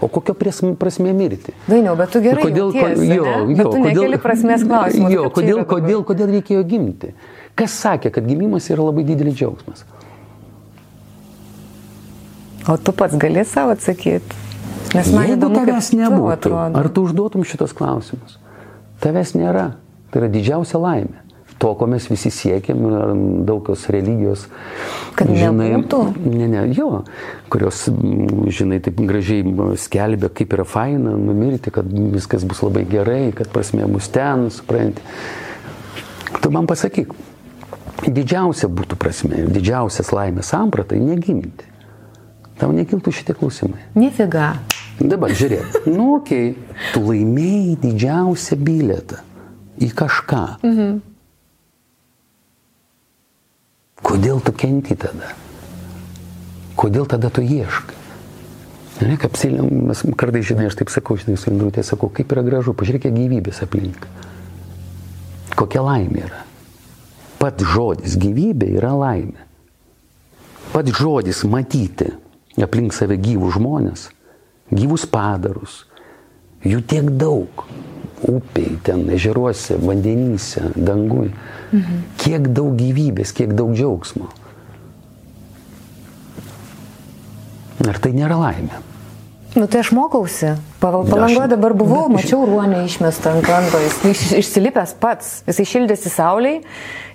[0.00, 1.52] o kokia pras- prasmė mirti?
[1.68, 3.34] Dainiau, bet tu gerai kodėl, jautiesi, jo, ne?
[3.52, 5.10] jo, Bet tu nekeli prasmės klausimų.
[5.12, 7.12] Jo, kodėl, kodėl, kodėl reikėjo gimti?
[7.58, 9.82] Kas sakė, kad gimimas yra labai didelis džiaugsmas?
[12.68, 14.44] O tu pats gali savo atsakyti.
[14.94, 18.38] Nes man Jeigu įdomu, tavęs nebūtų, ar tu užduotum šitos klausimus?
[19.02, 19.72] Tavęs nėra.
[20.08, 21.24] Tai yra didžiausia laimė.
[21.58, 22.84] To, ko mes visi siekiam,
[23.44, 24.44] daugios religijos.
[25.18, 25.98] Kad nebūtų?
[26.22, 27.02] Ne, ne, jo,
[27.50, 32.84] kurios, mm, žinai, taip gražiai mm, skelbia, kaip yra faina numirti, kad viskas bus labai
[32.88, 35.02] gerai, kad prasmė bus ten, supranti.
[36.38, 37.10] Tu man pasakyk,
[38.06, 41.66] didžiausia būtų prasmė ir didžiausias laimės sampratai negimti.
[42.58, 43.84] Tau nekiltų šitie klausimai.
[43.98, 44.56] Nefiga.
[44.98, 49.20] Dabar žiūrėk, nu, okei, okay, tu laimėjai didžiausią bilietą
[49.78, 50.42] į kažką.
[50.66, 50.96] Mhm.
[54.08, 55.30] Kodėl tu kenti tada?
[56.78, 57.96] Kodėl tada tu ieškai?
[59.06, 62.42] Ne, kaip apsilėm, mes kartais, žinai, aš taip sakau, žinai, su Indrutė sakau, kaip yra
[62.46, 64.08] gražu, pažiūrėk, gyvybės aplink.
[65.58, 66.47] Kokia laimė yra.
[67.38, 69.44] Pats žodis gyvybė yra laimė.
[70.72, 72.10] Pats žodis matyti
[72.62, 74.08] aplink save gyvus žmonės,
[74.74, 75.84] gyvus padarus,
[76.66, 77.66] jų tiek daug.
[78.18, 81.28] Upiai, ten, ežeruose, vandenyse, dangui.
[81.70, 82.00] Mhm.
[82.18, 84.26] Kiek daug gyvybės, kiek daug džiaugsmo.
[87.86, 88.82] Ar tai nėra laimė?
[89.58, 90.52] Nu tai aš mokausi.
[90.78, 96.12] Palangoje dabar buvau, Bet- mačiau ruonę išmestą ant kranto, jis iš, išsilipęs pats, jisai šildėsi
[96.14, 96.60] sauliai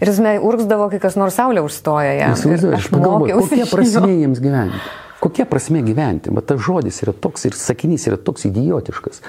[0.03, 4.81] ir jis urksdavo, kai kas nors saulė užstoja Ir aš pagalvoju, kokia prasmė jiems gyventi.
[5.23, 6.33] Kokia prasmė gyventi?
[6.35, 9.23] Va tas žodis yra toks ir sakinys yra toks idiotiškas.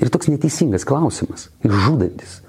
[0.00, 1.50] Ir toks neteisingas klausimas.
[1.60, 2.40] Ir žudantis.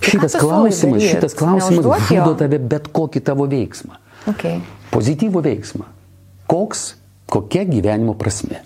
[0.00, 4.00] Tai Šitas klausimas, šitas klausimas žudo tave bet kokį tavo veiksmą.
[4.32, 4.62] Okay.
[4.94, 5.84] Pozityvų veiksmą.
[6.48, 6.94] Koks,
[7.30, 8.60] kokia gyvenimo prasme.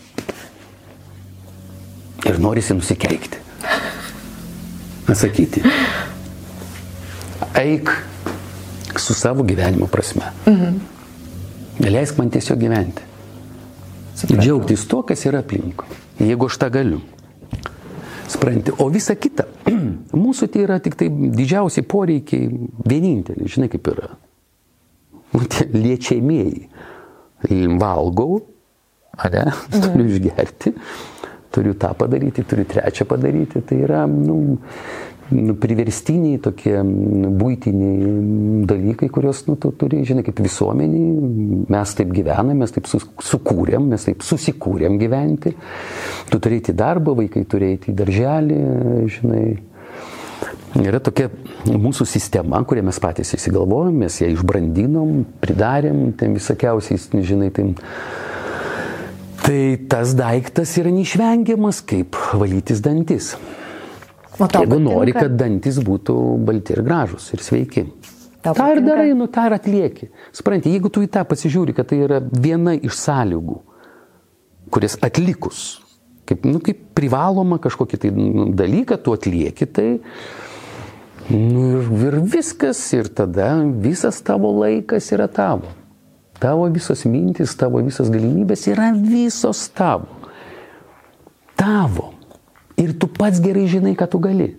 [2.25, 3.39] Ir norisi nusikeikti.
[5.09, 5.63] Atsakyti.
[7.61, 7.91] Eik
[8.97, 10.33] su savo gyvenimo prasme.
[10.47, 10.79] Mhm.
[11.79, 13.03] Leisk man tiesiog gyventi.
[14.15, 14.43] Supratau.
[14.45, 15.87] Džiaugtis tuo, kas yra aplinkui.
[16.23, 17.01] Jeigu aš tą galiu.
[18.31, 18.73] Spranti.
[18.79, 19.45] O visa kita,
[20.25, 22.49] mūsų tai yra tik tai didžiausi poreikiai,
[22.89, 24.09] vieninteliai, žinai kaip yra.
[25.35, 25.43] Nu,
[25.75, 26.69] Liečiamieji.
[27.81, 28.39] Valgau,
[29.17, 30.75] ane, turiu išgerti,
[31.55, 33.63] turiu tą padaryti, turiu trečią padaryti.
[33.63, 34.59] Tai yra, nu,
[35.29, 42.11] nu, priverstiniai tokie nu, būtiniai dalykai, kuriuos nu, tu turi, žinai, kaip visuomeniai, mes taip
[42.15, 45.55] gyvename, mes taip sukūrėm, mes taip susikūrėm gyventi.
[46.31, 48.61] Tu turėti darbą, vaikai turėti į darželį,
[49.19, 49.47] žinai.
[50.75, 51.29] Yra tokia
[51.71, 57.69] mūsų sistema, kurią mes patys įsigalvojom, mes ją išbrandinom, pridarėm, ten visokiausiais, žinai, tai
[59.45, 59.61] Tai
[59.93, 63.35] tas daiktas yra neišvengiamas, kaip valytis dantis.
[64.41, 65.27] O tau Jeigu nori, patinka?
[65.29, 67.85] kad dantis būtų balti ir gražus ir sveiki.
[68.45, 70.09] Tau tą ir darai, nu tą ir atlieki.
[70.35, 73.61] Supranti, jeigu tu į tą pasižiūri, kad tai yra viena iš sąlygų,
[74.73, 75.63] kurias atlikus,
[76.29, 79.89] kaip, nu, kaip privaloma kažkokį tai nu, dalyką, tu atlieki tai.
[81.29, 85.73] Nu, ir, ir viskas, ir tada visas tavo laikas yra tavo.
[86.45, 90.29] Tavo visos mintis, tavo visos galimybės yra visos tavo.
[91.57, 92.11] Tavo.
[92.77, 94.51] Ir tu pats gerai žinai, ką tu gali.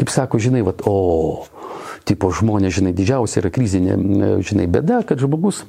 [0.00, 1.44] Kaip sako, žinai, vat, o,
[2.08, 3.98] tipo žmonės, žinai, didžiausia yra krizinė,
[4.48, 5.66] žinai, bėda, kad žmogus,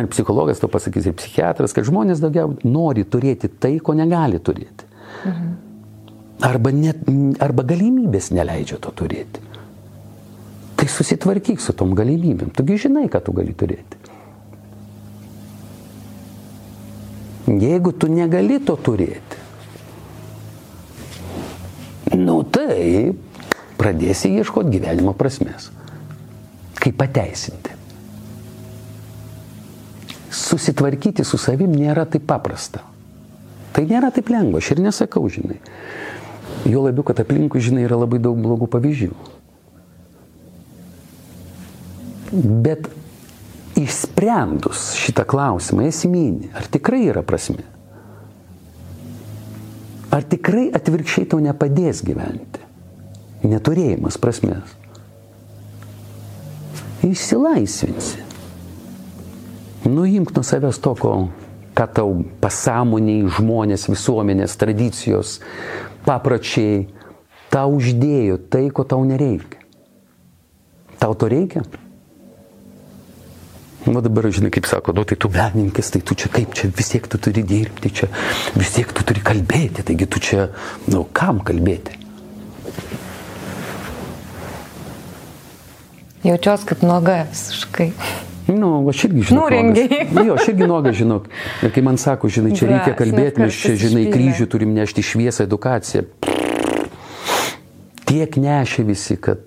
[0.00, 4.88] ir psichologas to pasakys, ir psichiatras, kad žmonės daugiau nori turėti tai, ko negali turėti.
[6.42, 7.04] Arba, net,
[7.44, 9.44] arba galimybės neleidžia to turėti.
[10.80, 12.56] Tai susitvarkyk su tom galimybėm.
[12.56, 14.01] Tugi žinai, ką tu gali turėti.
[17.52, 19.40] Jeigu tu negali to turėti,
[22.16, 23.12] nu tai
[23.80, 25.68] pradėsi ieškoti gyvenimo prasmės.
[26.82, 27.76] Kaip pateisinti.
[30.32, 32.80] Susitvarkyti su savim nėra taip paprasta.
[33.72, 35.58] Tai nėra taip lengva, aš ir nesakau, žinai.
[36.68, 39.12] Jo labiau, kad aplinkui, žinai, yra labai daug blogų pavyzdžių.
[42.64, 42.88] Bet
[43.78, 47.64] išsprendus šitą klausimą esminį, ar tikrai yra prasme?
[50.12, 52.60] Ar tikrai atvirkščiai tau nepadės gyventi?
[53.48, 54.74] Neturėjimas prasmės.
[57.02, 58.20] Išsilaisvinsi.
[59.88, 61.14] Nuimk nuo savęs to, ko,
[61.74, 62.12] ką tau
[62.44, 65.40] pasąmoniai žmonės, visuomenės, tradicijos,
[66.06, 66.84] papročiai
[67.50, 69.58] tau uždėjo tai, ko tau nereikia.
[71.02, 71.64] Tau to reikia?
[73.86, 76.92] Na dabar, žinai, kaip sako, nu tai tu menininkas, tai tu čia kaip čia, vis
[76.92, 78.06] tiek tu turi dirbti, čia
[78.54, 80.50] vis tiek tu turi kalbėti, taigi tu čia,
[80.86, 81.98] nu kam kalbėti?
[86.22, 87.88] Jaučiuos kaip nuoga visiškai.
[88.46, 89.46] Nu, aš irgi žinau.
[89.46, 90.06] Nurengiai.
[90.26, 91.18] Jo, aš irgi nuogas žinau.
[91.66, 95.46] Ir kai man sako, žinai, čia reikia kalbėti, mes čia, žinai, kryžių turim nešti šviesą
[95.48, 96.06] edukaciją.
[98.06, 99.42] Tiek nešė visi, kad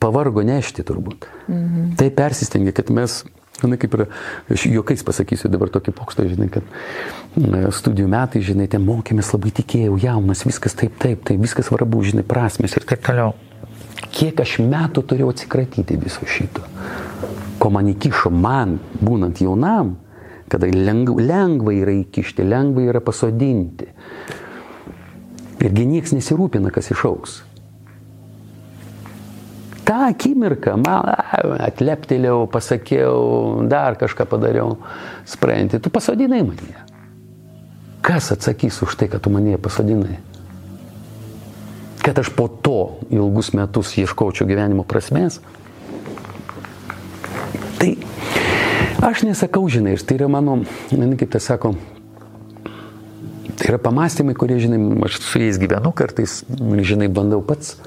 [0.00, 1.28] pavargo nešti turbūt.
[1.48, 1.92] Mhm.
[2.00, 3.22] Tai persistengia, kad mes,
[3.62, 4.08] žinai, kaip yra,
[4.52, 6.66] aš juokais pasakysiu dabar tokį pokštą, žinai, kad
[7.76, 12.26] studijų metai, žinai, ten mokėmės labai tikėjau, jaunas, viskas taip, taip, tai viskas svarbu, žinai,
[12.26, 13.36] prasmės ir taip toliau.
[14.10, 16.64] Kiek aš metų turėjau atsikratyti viso šito
[17.60, 19.94] ko man įkišo man, būnant jaunam,
[20.50, 23.90] kada lengva, lengva yra įkišti, lengva yra pasodinti.
[25.60, 27.42] Irgi niekas nesirūpina, kas išauks.
[29.86, 31.08] Ta akimirka man
[31.66, 33.20] atleptelėjau, pasakiau,
[33.70, 34.76] dar kažką padariau,
[35.28, 36.84] spranti, tu pasodinai mane.
[38.04, 40.20] Kas atsakys už tai, kad tu mane pasodinai?
[42.00, 45.40] Kad aš po to ilgus metus ieškočiau gyvenimo prasmės,
[47.80, 47.96] Tai
[49.08, 50.58] aš nesakau, žinai, ir tai yra mano,
[50.92, 51.72] kaip tai sako,
[53.56, 56.42] tai yra pamastymai, kurie, žinai, aš su jais gyvenu kartais,
[56.84, 57.78] žinai, bandau pats.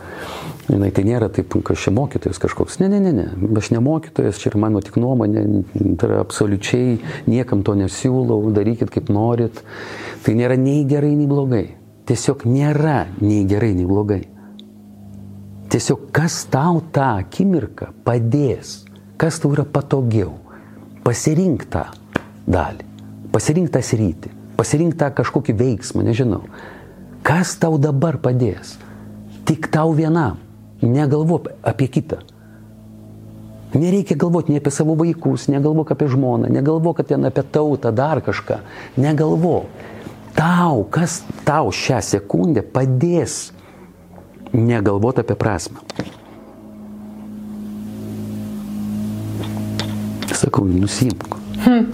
[0.63, 2.77] Žinai, tai nėra taip, kad aš čia mokytojas kažkoks.
[2.79, 3.25] Ne, ne, ne, ne.
[3.59, 5.43] Aš ne mokytojas, čia yra mano tik nuomonė,
[5.99, 9.59] tai yra absoliučiai niekam to nesiūlau, darykit kaip norit.
[10.23, 11.65] Tai nėra nei gerai, nei blogai.
[12.07, 14.21] Tiesiog nėra nei gerai, nei blogai.
[15.73, 18.83] Tiesiog kas tau tą akimirką padės,
[19.19, 20.37] kas tau yra patogiau.
[21.03, 21.89] Pasirink tą
[22.47, 22.85] dalį,
[23.35, 26.45] pasirink tą sritį, pasirink tą kažkokį veiksmą, nežinau.
[27.23, 28.77] Kas tau dabar padės?
[29.47, 30.42] Tik tau vienam,
[30.83, 32.21] negalvok apie kitą.
[33.73, 38.59] Nereikia galvoti nei apie savo vaikus, negalvok apie žmoną, negalvok ten apie tautą, dar kažką.
[39.01, 39.65] Negalvok.
[40.37, 43.51] Tau, kas tau šią sekundę padės
[44.53, 45.81] negalvoti apie prasme.
[50.33, 51.23] Sakau, nusimk.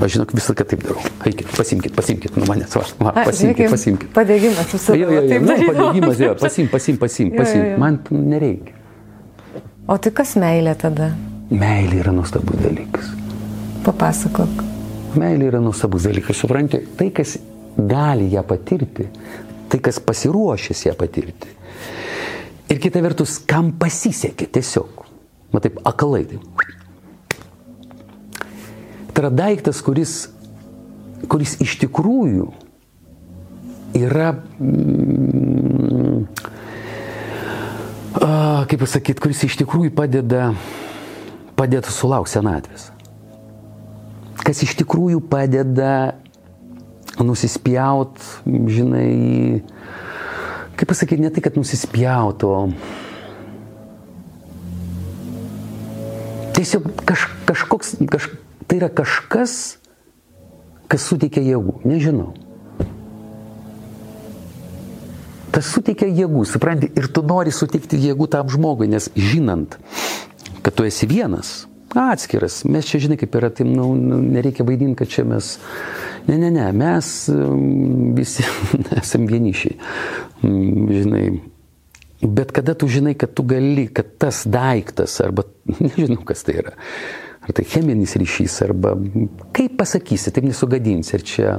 [0.02, 1.04] Aš žinok, visą laiką taip darau.
[1.30, 2.74] Eikit, pasimkit, pasimkit nuo manęs.
[2.74, 4.12] Va, va, pasimkit, žiūrėkim, pasimkit.
[4.16, 7.66] Padėgymas visą Jo, jo, jo, taip nu, padėgymas, jo, pasim, pasim, pasim, Jo, jo, pasim.
[7.68, 7.78] jo.
[7.84, 8.79] Man nereikia.
[9.90, 11.08] O tai kas meilė tada?
[11.50, 13.08] Meilė yra nuostabus dalykas.
[13.82, 14.60] Papasakok.
[15.18, 16.38] Meilė yra nuostabus dalykas.
[16.38, 17.40] Suprantate, tai, kas
[17.74, 19.08] gali ją patirti,
[19.72, 21.56] tai, kas pasiruošęs ją patirti.
[22.70, 25.08] Ir kita vertus, kam pasisekė tiesiog.
[25.56, 26.22] Matai, akalai.
[26.30, 26.38] Tai.
[29.10, 30.20] tai yra daiktas, kuris,
[31.26, 32.52] kuris iš tikrųjų
[33.98, 35.49] yra, mm,
[38.30, 40.52] a, kaip pasakyti, kuris iš tikrųjų padeda,
[41.58, 42.90] padeda sulaukti senatvės
[44.50, 46.16] kas iš tikrųjų padeda
[47.22, 48.18] nusispjaut,
[48.48, 49.62] žinai,
[50.80, 52.72] kaip pasakyti, ne tai, kad nusispjaut, o
[56.58, 58.32] tiesiog kaž, kažkoks, kaž,
[58.66, 59.54] tai yra kažkas,
[60.90, 62.32] kas suteikia jėgų, nežinau.
[65.54, 69.80] Tas suteikia jėgų, supranti, ir tu nori suteikti jėgų tam žmogui, nes žinant,
[70.62, 71.64] kad tu esi vienas,
[71.98, 75.56] atskiras, mes čia, žinai, kaip yra, tai nu, nu, nereikia vaidinti, kad čia mes,
[76.28, 78.46] ne, ne, ne, mes um, visi
[79.02, 79.80] esame vienišiai,
[80.44, 81.40] Mm, žinai.
[82.22, 85.44] Bet kada tu žinai, kad tu gali, kad tas daiktas, arba
[85.84, 86.76] nežinau, kas tai yra,
[87.50, 88.94] ar tai cheminis ryšys, arba
[89.56, 91.16] kaip pasakysi, taip nesugadinsi.
[91.18, 91.56] Ir čia,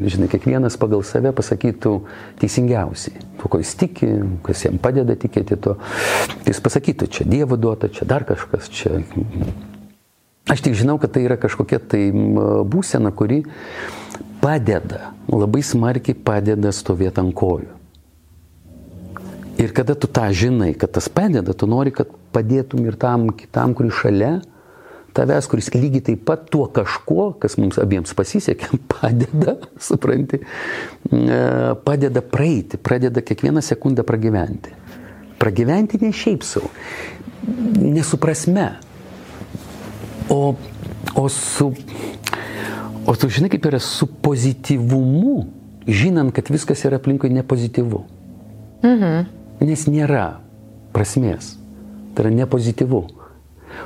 [0.00, 1.92] žinai, kiekvienas pagal save pasakytų
[2.40, 3.20] teisingiausiai.
[3.36, 4.08] Tuo, ko jis tiki,
[4.46, 5.76] kas jam padeda tikėti to.
[6.48, 9.02] Jis pasakytų, čia Dievo duota, čia dar kažkas, čia.
[10.48, 13.42] Aš tik žinau, kad tai yra kažkokia tai būsena, kuri
[14.40, 17.72] padeda, labai smarkiai padeda stovėti ant kojų.
[19.56, 23.72] Ir kada tu tą žinai, kad tas padeda, tu nori, kad padėtum ir tam kitam,
[23.76, 24.38] kuris šalia
[25.16, 31.40] tavęs, kuris lygiai taip pat tuo kažkuo, kas mums abiems pasisekė, padeda, supranti, e,
[31.86, 34.74] padeda praeiti, pradeda kiekvieną sekundę pragyventi.
[35.40, 36.70] Pragyventi ne šiaip savo,
[37.76, 38.70] nesuprasme,
[40.32, 40.54] o,
[41.14, 41.72] o su,
[43.06, 45.36] o tu žinai, kaip yra su pozityvumu,
[45.86, 48.02] žinant, kad viskas yra aplinkui nepozityvu.
[48.86, 49.28] Mhm.
[49.66, 50.26] Nes nėra
[50.92, 51.54] prasmės.
[52.16, 53.00] Tai yra nepozityvu.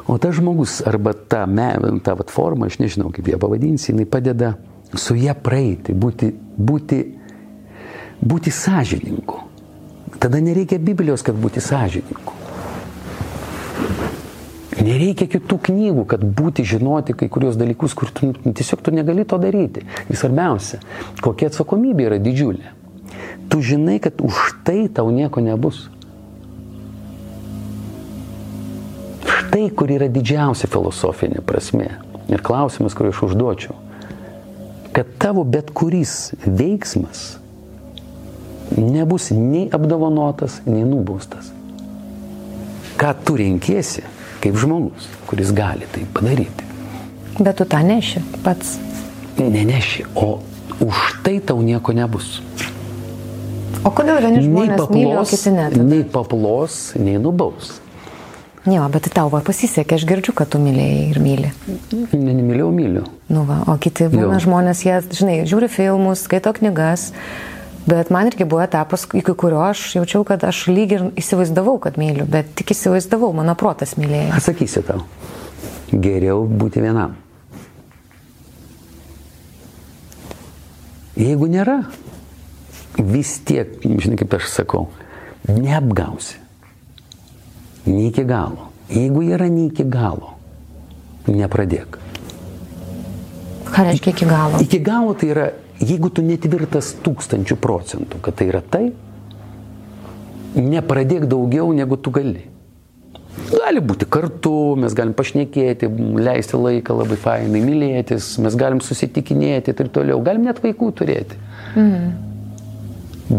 [0.07, 1.73] O tas žmogus arba ta, me,
[2.05, 4.55] ta vat, forma, aš nežinau kaip ją pavadinsi, jinai padeda
[4.95, 7.01] su ją praeiti, būti, būti,
[8.21, 9.47] būti sąžininku.
[10.21, 12.41] Tada nereikia Biblijos, kad būti sąžininku.
[14.81, 19.27] Nereikia kitų knygų, kad būti žinoti kai kurios dalykus, kur tu nu, tiesiog tu negali
[19.29, 19.85] to daryti.
[20.09, 20.81] Ir svarbiausia,
[21.21, 22.73] kokia atsakomybė yra didžiulė.
[23.53, 25.89] Tu žinai, kad už tai tau nieko nebus.
[29.51, 31.89] Štai kur yra didžiausia filosofinė prasme.
[32.31, 33.73] Ir klausimas, kurį aš užduočiau.
[34.95, 37.41] Kad tavo bet kuris veiksmas
[38.79, 41.51] nebus nei apdovanotas, nei nubaustas.
[42.95, 44.07] Ką tu renkėsi
[44.39, 46.71] kaip žmogus, kuris gali tai padaryti.
[47.43, 48.77] Bet tu tą neši pats.
[49.35, 50.39] Neneši, o
[50.79, 52.39] už tai tau nieko nebus.
[53.83, 55.71] O kodėl vieni Nei žmonės myli, o paplos, kiti ne?
[55.91, 57.81] nei paplos, nei nubaus.
[58.67, 61.53] Ne, va, bet tau va pasisekė, aš girdžiu, kad tu mylėjai ir myli.
[62.13, 63.07] Ne, nemyliau, myliu.
[63.33, 64.43] Nu va, o kiti būna Jo.
[64.45, 67.07] žmonės, jie, žinai, žiūri filmus, skaito knygas,
[67.89, 71.97] bet man irgi buvo etapas, iki kurio aš jaučiau, kad aš lyg ir įsivaizdavau, kad
[71.97, 74.37] myliu, bet tik įsivaizdavau, mano protas mylėjo.
[74.37, 75.01] Atsakysiu tau.
[75.91, 77.17] Geriau būti vienam.
[81.17, 81.81] Jeigu nėra,
[83.01, 84.87] vis tiek, žinai, kaip aš sakau,
[85.49, 86.37] neapgausi.
[87.87, 88.69] Ne iki galo.
[88.91, 90.35] Jeigu yra ne iki galo,
[91.31, 91.99] nepradėk.
[93.71, 94.61] Ką reiškia iki galo?
[94.65, 98.89] Iki galo tai yra, jeigu tu netvirtas tūkstančių procentų, kad tai yra tai,
[100.59, 102.49] nepradėk daugiau negu tu gali.
[103.51, 105.87] Gali būti kartu, mes galim pašnekėti,
[106.19, 111.39] leisti laiką labai fainai, mylėtis, mes galim susitikinėti ir toliau, galim net vaikų turėti.
[111.77, 112.11] Mhm.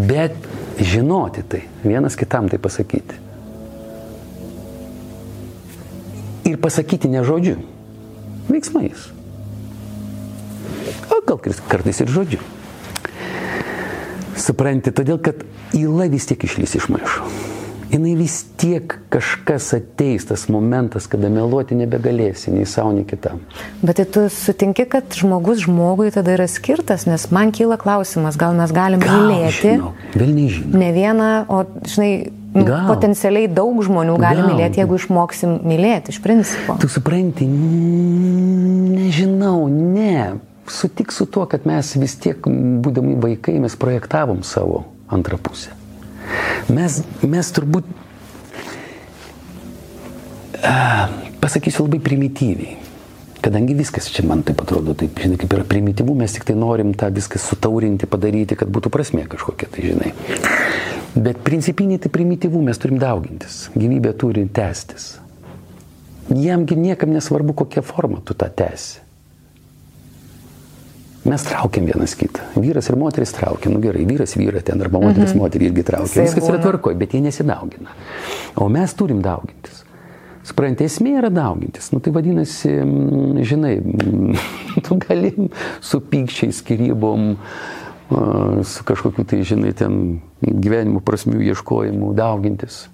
[0.07, 0.47] Bet
[0.79, 3.19] žinoti tai, vienas kitam tai pasakyti.
[6.51, 7.61] Ir pasakyti ne žodžiu,
[8.51, 9.07] veiksmais.
[11.07, 11.39] O gal
[11.69, 12.41] kartais ir žodžiu.
[14.41, 15.45] Supranti, todėl kad
[15.77, 17.29] įla vis tiek išlys iš maišo.
[17.91, 23.41] Jis vis tiek kažkas ateis tas momentas, kada meluoti nebegalėsi nei savo, nei kitam.
[23.83, 28.55] Bet tai tu sutinki, kad žmogus žmogui tada yra skirtas, nes man kyla klausimas, gal
[28.55, 30.79] mes galim mylėti žinau, vėl nežinau.
[30.79, 32.13] ne vieną, o, žinai,
[32.51, 32.87] Gal.
[32.89, 34.49] potencialiai daug žmonių gali Gal.
[34.51, 36.75] mylėti, jeigu išmoksim mylėti iš principo.
[36.81, 37.47] Tu supranti,
[39.11, 40.39] Nežinau, ne.
[40.71, 45.73] Sutik su tuo, kad mes vis tiek, būdami vaikai, mes projektavom savo antrą pusę.
[46.71, 47.87] Mes, mes turbūt,
[50.63, 51.09] a,
[51.43, 52.77] pasakysiu labai primityviai,
[53.43, 56.93] kadangi viskas čia man taip atrodo, taip, žinai, kaip yra primityvų, mes tik tai norim
[56.95, 60.13] tą viską sutaurinti, padaryti, kad būtų prasmė kažkokia, tai žinai.
[61.16, 65.18] Bet principiniai tai primityvų mes turim daugintis, gyvybė turi tęstis.
[66.32, 69.01] Jiemgi niekam nesvarbu, kokia forma tu tą tęsi.
[71.28, 72.41] Mes traukiam vienas kitą.
[72.57, 73.70] Vyras ir moteris traukia.
[73.70, 75.43] Nu gerai, vyras vyrą ten arba moteris mhm.
[75.43, 76.24] moterį irgi traukia.
[76.26, 77.93] Viskas yra tvarkoje, bet jie nesidaugina.
[78.57, 79.84] O mes turim daugintis.
[80.47, 81.91] Suprantate, esmė yra daugintis.
[81.93, 84.47] Nu tai vadinasi, mm, žinai, mm,
[84.88, 85.51] tu galim
[85.84, 87.80] su pykčiais, skirybom, a,
[88.64, 92.86] su kažkokiu tai, žinai, ten gyvenimo prasmių ieškojimu daugintis.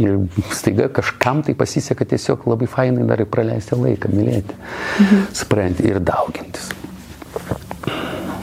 [0.00, 0.22] Ir
[0.56, 4.56] staiga kažkam tai pasiseka tiesiog labai fainai dar ir praleisti laiką, mylėti.
[5.00, 5.26] Mhm.
[5.36, 6.70] Suprantate, ir daugintis.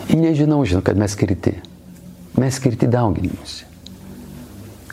[0.09, 1.55] Nežinau, žinau, kad mes skirti.
[2.39, 3.65] Mes skirti dauginimuose.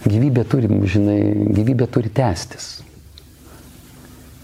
[0.07, 1.21] Gyvybė turi, žinai,
[1.57, 2.86] gyvybė turi tęstis.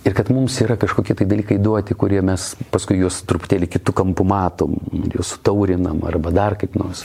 [0.03, 4.27] Ir kad mums yra kažkokie tai dalykai duoti, kurie mes paskui juos truputėlį kitų kampų
[4.27, 4.75] matom,
[5.15, 7.05] juos sutaurinam arba dar kaip nors.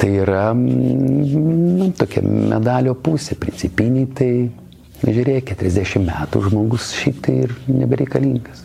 [0.00, 1.34] Tai yra mm,
[1.78, 4.30] nu, tokia medalio pusė, principiniai, tai
[5.04, 8.64] žiūrėk, 40 metų žmogus šiaip tai ir nebereikalingas.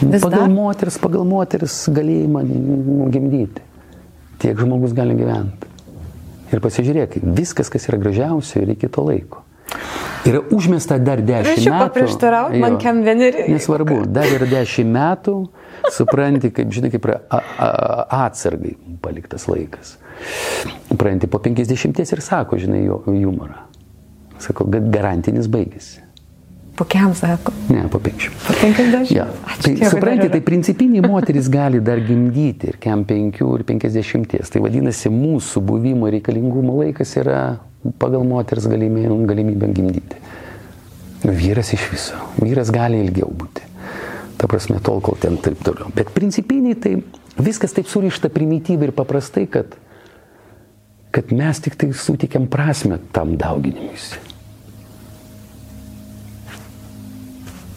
[0.00, 0.52] Vis pagal dar?
[0.52, 2.42] moteris, pagal moteris galėjimą
[3.12, 3.64] gimdyti.
[4.40, 5.70] Tiek žmogus gali gyventi.
[6.52, 9.45] Ir pasižiūrėk, viskas, kas yra gražiausia, reikia to laiko.
[10.26, 11.82] Yra užmesta dar dešimt metų.
[11.86, 12.78] paprieštarauti, man Jo.
[12.82, 13.46] kem vieneri.
[13.52, 15.36] Nesvarbu, dar yra dešimt metų,
[15.94, 19.96] supranti, kaip, žinai, kaip yra a, a, atsargai paliktas laikas.
[20.96, 23.66] Pranti po 50 ir sako, žinai, jo humorą.
[24.38, 26.02] Sako, kad garantinis baigėsi.
[26.76, 27.52] Po kiam sako?
[27.72, 28.34] Ne, po 50.
[28.46, 29.08] Po 50?
[29.14, 29.30] Ja.
[29.48, 34.36] Ačiū Tai dar tai principiniai moteris gali dar gimdyti ir kem 5 ir 50.
[34.52, 37.40] Tai vadinasi, mūsų buvimo reikalingumo laikas yra
[37.98, 40.16] pagal moters galimybę, galimybę gimdyti.
[41.26, 42.14] Vyras iš viso.
[42.38, 43.62] Vyras gali ilgiau būti.
[44.36, 45.88] Ta prasme, tol, kol ten taip toliau.
[45.96, 46.96] Bet principiniai tai
[47.40, 49.74] viskas taip surišta primityviai ir paprastai, kad,
[51.10, 54.20] kad mes tik tai sutikiam prasme tam dauginimuisi.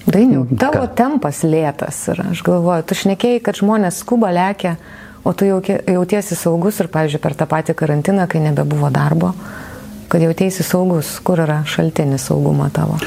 [0.09, 0.57] Dainiau, Mhm.
[0.57, 0.95] tavo Ką?
[0.95, 2.31] tempas lėtas yra.
[2.31, 4.77] Aš galvoju, tu šnekėjai, kad žmonės skuba lėkia,
[5.23, 9.33] o tu jautiesi saugus ir, pavyzdžiui, per tą patį karantiną, kai nebebuvo darbo,
[10.09, 11.17] kad jautiesi saugus.
[11.23, 12.97] Kur yra šaltinis saugumo tavo?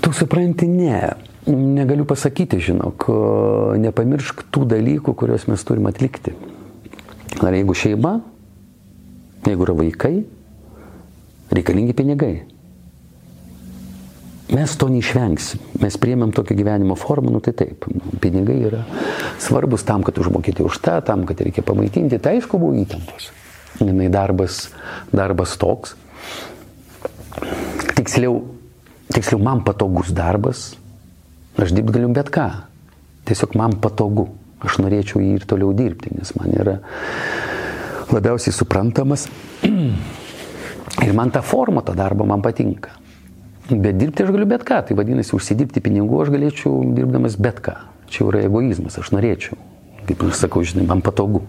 [0.00, 1.02] Tu supranti, ne.
[1.48, 3.06] Negaliu pasakyti, žinok,
[3.80, 6.34] nepamiršk tų dalykų, kuriuos mes turim atlikti.
[7.40, 8.18] Ar jeigu šeima,
[9.46, 10.14] jeigu yra vaikai,
[11.56, 12.34] reikalingi pinigai.
[14.52, 15.60] Mes to neišvengsim.
[15.82, 17.84] Mes priemėm tokią gyvenimo formą, nu tai taip.
[18.20, 18.82] Pinigai yra
[19.40, 22.20] svarbus tam, kad užmokėti už tą, tam, kad reikia pamaitinti.
[22.20, 23.28] Tai aišku buvo įtampos.
[23.80, 24.66] Jinai darbas,
[25.12, 25.96] darbas toks.
[27.96, 28.42] Tiksliau,
[29.12, 30.72] tiksliau, man patogus darbas.
[31.58, 32.46] Aš dirbti galiu bet ką.
[33.28, 34.28] Tiesiog man patogu.
[34.64, 36.78] Aš norėčiau jį ir toliau dirbti, nes man yra
[38.10, 39.28] labiausiai suprantamas.
[41.06, 42.90] Ir man ta forma to darbo man patinka.
[43.68, 44.80] Bet dirbti aš galiu bet ką.
[44.88, 47.76] Tai vadinasi, užsidirbti pinigų aš galėčiau dirbdamas bet ką.
[48.08, 49.58] Čia yra egoizmas, aš norėčiau.
[50.08, 51.42] Kaip aš sakau, žinai, man patogu.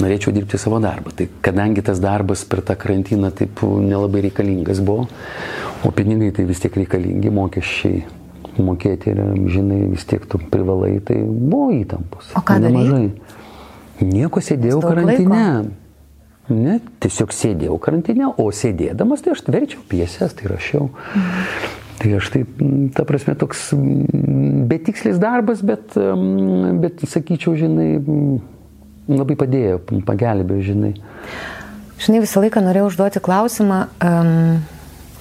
[0.00, 1.12] Norėčiau dirbti savo darbą.
[1.16, 5.08] Tai kadangi tas darbas per tą karantiną taip nelabai reikalingas buvo,
[5.84, 8.02] o pinigai tai vis tiek reikalingi, mokesčiai
[8.60, 12.32] mokėti ir, žinai, vis tiek tu privalai, tai buvo įtampos.
[12.36, 12.58] O ką?
[12.60, 13.06] Nemažai.
[14.02, 15.44] Nieko sėdėjau karantine.
[16.52, 20.90] Ne, tiesiog sėdėjau karantine, o sėdėdamas tai aš verčiau pieses, tai rašiau.
[22.02, 22.62] Tai aš taip,
[22.96, 23.68] ta prasme, toks
[24.66, 25.94] betikslis darbas, bet,
[26.82, 27.92] bet sakyčiau, žinai,
[29.06, 29.78] labai padėjo,
[30.08, 30.92] pagelbėjo, žinai.
[32.02, 34.62] Žinai, visą laiką norėjau užduoti klausimą, um,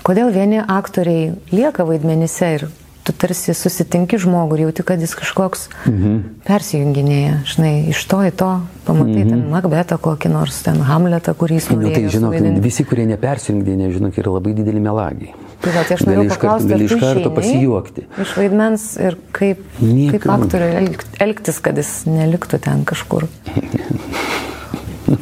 [0.07, 2.65] kodėl vieni aktoriai lieka vaidmenyse ir
[3.11, 6.17] tu tarsi susitinki žmogų ir jauti, kad jis kažkoks mhm.
[6.47, 7.41] persijunginėja.
[7.51, 8.49] Žinai, iš to į to,
[8.87, 9.31] pamatai mhm.
[9.33, 11.93] ten Macbetą kokį nors, ten Hamletą, kurį jis Na, norėjo.
[11.97, 12.63] tai žinok, suvaidinti.
[12.63, 15.35] visi, kurie nepersijungdė, žinok, yra labai dideli melagiai.
[15.61, 18.07] Tai va, tai aš norėjau paklausti, gali iš karto pasijuokti.
[18.23, 20.15] Iš vaidmens ir kaip, Niekam.
[20.15, 23.27] kaip aktoriui elg- elgtis, kad jis neliktų ten kažkur.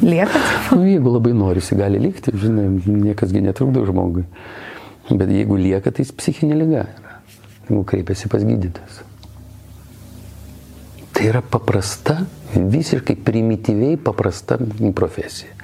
[0.00, 0.40] Lieka?
[0.72, 4.24] Nu, jeigu labai norisi, gali likti, žinai, niekasgi netrukdo žmogui.
[5.10, 7.09] Bet jeigu lieka, tai jis psichinė lyga yra.
[7.70, 9.00] Jeigu kreipiasi pas gydytas.
[11.14, 14.58] Tai yra paprasta, visiškai primityviai paprasta
[14.94, 15.54] profesija,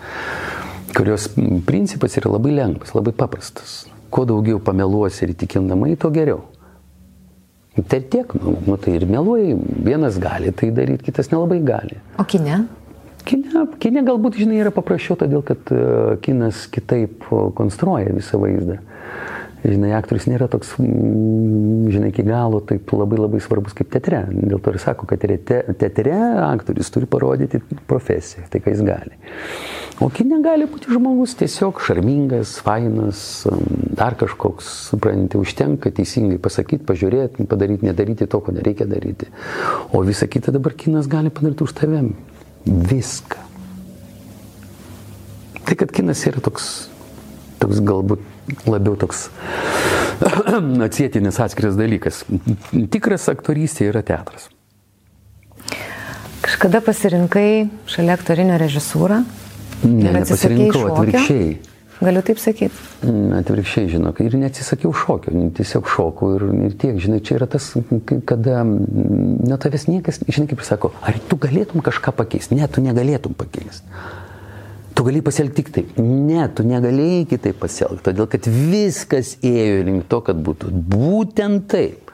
[0.94, 1.26] kurios
[1.66, 3.86] principas yra labai lengvas, labai paprastas.
[4.10, 6.44] Kuo daugiau pameluosi ir įtikindamai, tuo geriau.
[7.76, 11.98] Tai tiek, nu, nu tai ir meluoji, vienas gali tai daryti, kitas nelabai gali.
[12.22, 12.62] O kine?
[13.26, 17.26] Kine, kine galbūt, žinai, yra paprasčiau, todėl kad uh, kinas kitaip
[17.58, 18.78] konstruoja visą vaizdą.
[19.66, 24.20] Žinai, aktorius nėra toks, mm, žinai, iki galo taip labai labai svarbus kaip teatre.
[24.30, 26.14] Dėl to ir sako, kad teatre, teatre
[26.44, 27.58] aktorius turi parodyti
[27.90, 29.18] profesiją, tai ką jis gali.
[29.98, 33.46] O kine gali būti žmogus tiesiog šarmingas, fainas,
[33.96, 39.32] dar kažkoks, suprantate, užtenka teisingai pasakyti, pažiūrėti, padaryti, nedaryti to, ko nereikia daryti.
[39.96, 42.12] O visa kita dabar kinas gali padaryti už tavim.
[42.66, 43.42] Viską.
[45.66, 46.90] Tai kad kinas yra toks,
[47.58, 48.35] toks galbūt
[48.66, 49.28] labiau toks
[50.88, 52.24] atsietinis atskiras dalykas.
[52.92, 54.50] Tikras aktorystė yra teatras.
[56.46, 59.22] Kažkada pasirinkai šalia aktorinio režisūrą?
[59.84, 61.56] Ne, nepasirinkau atvirkščiai.
[61.96, 62.76] Galiu taip sakyti.
[63.38, 67.70] Atvirkščiai, žinok, ir neatsisakiau šokio, tiesiog šokau ir, ir tiek, žinai, čia yra tas,
[68.28, 72.58] kada nuo tavęs niekas, žinai, kaip sako, ar tu galėtum kažką pakeisti?
[72.60, 73.88] Ne, tu negalėtum pakeisti.
[74.96, 75.98] Tu gali pasielgti tik taip.
[76.00, 82.12] Ne, tu negalėjai kitaip pasielgti, todėl kad viskas ėjo link to, kad būtų būtent taip.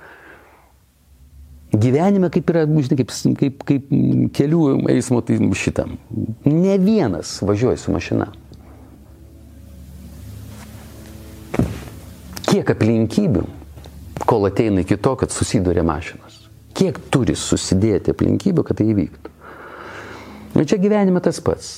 [1.72, 3.92] Gyvenime kaip yra, žinai, kaip, kaip, kaip
[4.36, 5.94] kelių eismo tai šitam.
[6.44, 8.26] Ne vienas važiuoja su mašina.
[12.50, 13.46] Kiek aplinkybių,
[14.26, 16.42] kol ateina iki to, kad susiduria mašinas.
[16.76, 19.32] Kiek turi susidėti aplinkybių, kad tai įvyktų.
[20.58, 21.72] Ir čia gyvenime tas pats.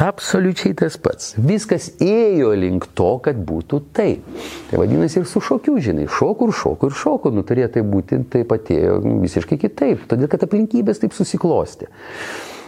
[0.00, 1.34] Absoliučiai tas pats.
[1.36, 4.24] Viskas ėjo link to, kad būtų taip.
[4.70, 8.22] Tai vadinasi ir su šokiu, žinai, šoku ir šoku ir šoku, nu turėjo tai būti,
[8.32, 11.90] taip atėjo visiškai kitaip, todėl kad aplinkybės taip susiklosti.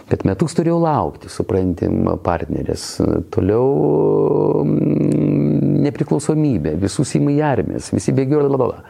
[0.05, 2.99] Kad metus turėjau laukti, suprantim, partnerės,
[3.33, 8.83] toliau mm, nepriklausomybė, visus įmai armės, visi bėgiojo, lalala.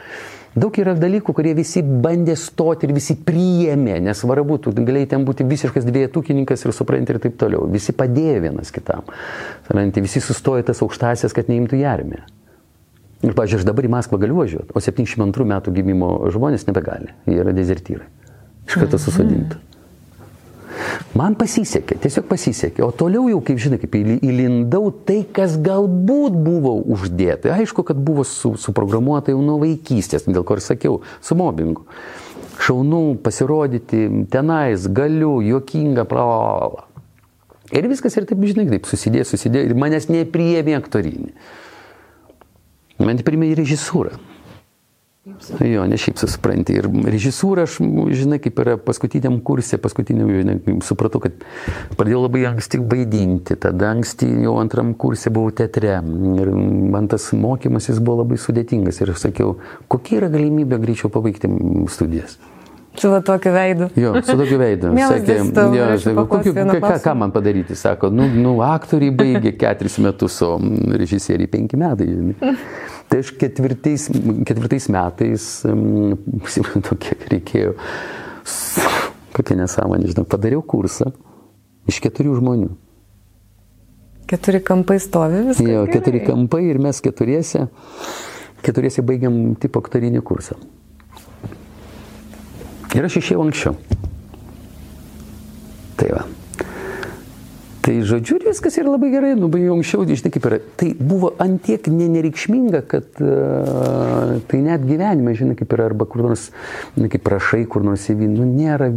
[0.56, 5.44] Daug yra dalykų, kurie visi bandė stoti ir visi priėmė, nesvarbu, tu galėjai ten būti
[5.50, 7.68] visiškas dvietukininkas ir supranti ir taip toliau.
[7.68, 9.04] Visi padėjo vienas kitam.
[9.68, 12.24] Supranti, visi sustojo tas aukštasias, kad neimtų į armiją.
[13.26, 17.12] Ir, pažiūrėjau, aš dabar į Maskvą galiu važiuoti, o 72 metų gimimo žmonės nebegali.
[17.28, 18.08] Jie yra dezertyrai.
[18.70, 19.60] Iš karto susodinti.
[21.16, 22.84] Man pasisekė, tiesiog pasisekė.
[22.86, 27.54] O toliau jau, kaip žinai, kaip įlindau tai, kas galbūt buvo uždėta.
[27.56, 31.86] Aišku, kad buvo su, suprogramuota jau nuo vaikystės, dėl ko ir sakiau, su mobbingu.
[32.66, 36.86] Šaunu pasirodyti tenais, galiu, juokinga, bla.
[37.76, 39.72] Ir viskas ir taip, žinai, taip susidėjo, susidėjo.
[39.72, 41.34] Ir manęs nepriėmė aktorinį.
[43.02, 44.16] Man priėmė režisūrą.
[45.66, 46.76] Jo, ne šiaip susipranti.
[46.78, 47.80] Ir režisūra, aš,
[48.14, 51.40] žinai, kaip yra paskutiniam kursė, paskutiniam, žinai, supratau, kad
[51.98, 53.58] pradėjau labai anksti vaidinti.
[53.58, 55.98] Tada anksti jau antram kursė buvau teatre.
[56.44, 56.52] Ir
[56.94, 59.02] man tas mokymasis buvo labai sudėtingas.
[59.02, 59.56] Ir aš sakiau,
[59.90, 61.50] kokia yra galimybė greičiau pabaigti
[61.90, 62.38] studijas.
[62.96, 63.90] Su va tokiu veidu.
[64.00, 64.94] Jo, su tokiu veidu.
[65.10, 65.40] Sakė,
[65.76, 67.76] jo, sakė, kokiu, ką, ką, ką man padaryti?
[67.76, 70.54] Sako, nu, nu aktoriai baigė keturis metus, o
[70.94, 72.14] režisieriai penki metai.
[72.14, 72.54] Žinai.
[73.10, 74.08] Tai aš ketvirtais,
[74.48, 77.76] ketvirtais metais, prisimenu, kiek reikėjo,
[79.36, 81.12] kokia nesąmonė, žinau, padariau kursą
[81.90, 82.72] iš keturių žmonių.
[84.26, 85.68] Keturi kampai stovi viskas.
[85.70, 87.68] Jo, keturi kampai ir mes keturiese,
[88.66, 90.58] keturiese baigiam tipo aktorinį kursą.
[92.96, 93.76] Ir aš išėjau anksčiau.
[96.00, 96.26] Tai va.
[97.86, 100.58] Tai žodžiu, viskas yra labai gerai, nu, jau anksčiau, žinai, kaip yra.
[100.80, 106.48] Tai buvo antiek nereikšminga, kad uh, tai net gyvenime, žinai, kaip yra, arba kur nors,
[106.98, 108.88] nu, kaip prašai, kur nors įvyn, nu, nėra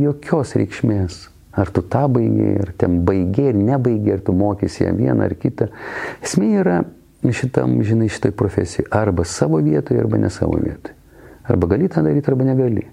[0.00, 1.18] jokios reikšmės.
[1.60, 5.34] Ar tu tą baigiai, ar ten baigiai, ar nebaigiai, ar tu mokysi ją vieną ar
[5.36, 5.68] kitą.
[6.24, 6.78] Esmė yra
[7.36, 8.86] šitam, žinai, šitai profesijai.
[9.02, 10.96] Arba savo vietoje, arba ne savo vietoje.
[11.50, 12.86] Arba gali tą daryti, arba negali.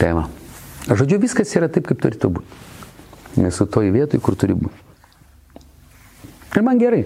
[0.00, 0.26] Tema.
[0.86, 2.64] Žodžiu, viskas yra taip, kaip turėtų būti.
[3.42, 4.84] Nesu toj vietoj, kur turi būti.
[6.56, 7.04] Ir man gerai.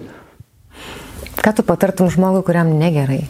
[1.41, 3.25] Ką tu patartum žmogui, kuriam negerai?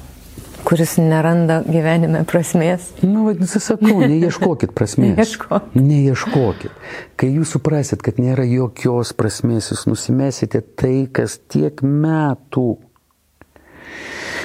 [0.71, 2.91] kuris neranda gyvenime prasmės.
[3.01, 5.15] Na, nu, vadinasi, sakau, neieškokit prasmės.
[5.17, 5.73] Neieškok.
[5.75, 6.77] Neieškokit.
[7.19, 12.67] Kai jūs suprasit, kad nėra jokios prasmės, jūs nusimesite tai, kas tiek metų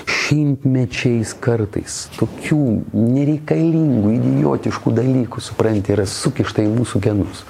[0.06, 2.62] šimtmečiais kartais tokių
[2.94, 7.44] nereikalingų, idiotiškų dalykų, supranti, yra sukišta į mūsų genus,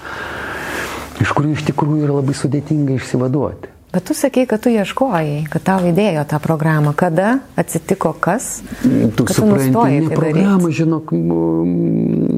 [1.20, 3.72] iš kurių iš tikrųjų yra labai sudėtinga išsivaduoti.
[3.96, 6.90] Bet tu sakei, kad tu ieškojai, kad tau įdėjo tą programą.
[6.92, 8.58] Kada atsitiko kas?
[8.82, 11.14] Tu supranti, ne tai programą, žinok,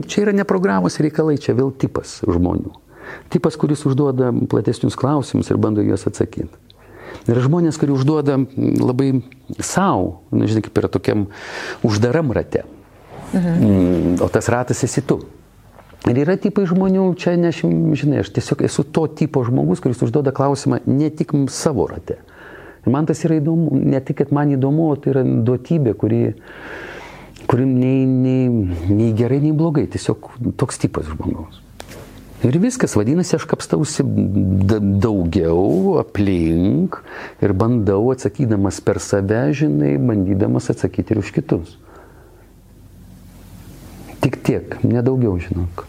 [0.07, 2.77] čia yra ne programos reikalai, čia vėl tipas žmonių.
[3.33, 6.53] Tipas, kuris užduoda platesnius klausimus ir bando juos atsakyti.
[7.29, 9.23] Yra žmonės, kurie užduoda labai
[9.61, 11.27] savo, nežinai, kaip yra tokiam
[11.85, 12.65] uždaram rate.
[13.35, 14.23] Mhm.
[14.25, 15.21] O tas ratas esi tu.
[16.09, 20.33] Ir yra tipai žmonių, čia, ne, žinai, aš tiesiog esu to tipo žmogus, kuris užduoda
[20.33, 22.21] klausimą ne tik savo rate.
[22.87, 26.23] Ir man tas yra įdomu, ne tik, kad man įdomu, o tai yra duotybė, kuri,
[27.51, 28.47] kuri nei, nei,
[28.89, 31.61] nei gerai, nei blogai, tiesiog toks tipas žmogaus.
[32.47, 34.05] Ir viskas, vadinasi, aš kapstausi
[35.03, 37.01] daugiau aplink
[37.43, 41.74] ir bandau atsakydamas per save, žinai, bandydamas atsakyti ir už kitus.
[44.22, 45.82] Tik tiek, nedaugiau, žinok.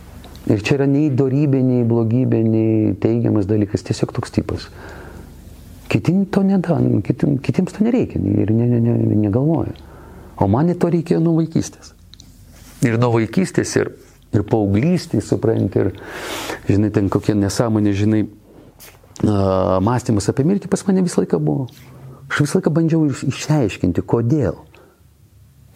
[0.50, 4.66] Ir čia yra nei dorybė, nei blogybė, nei teigiamas dalykas, tiesiog toks tipas.
[5.90, 9.78] Kiti to nedaro, kitim, kitiems to nereikia ir ne, ne, ne, negalvoja.
[10.42, 11.94] O man to reikėjo nuo vaikystės.
[12.86, 13.94] Ir nuo vaikystės ir
[14.36, 15.92] ir paauglystėje, supranti, ir,
[16.70, 18.24] žinai, ten kokie nesąmonė, žinai,
[19.84, 21.68] mąstymas apie mirtį pas mane visą laiką buvo.
[22.30, 24.60] Aš visą laiką bandžiau išsiaiškinti, kodėl,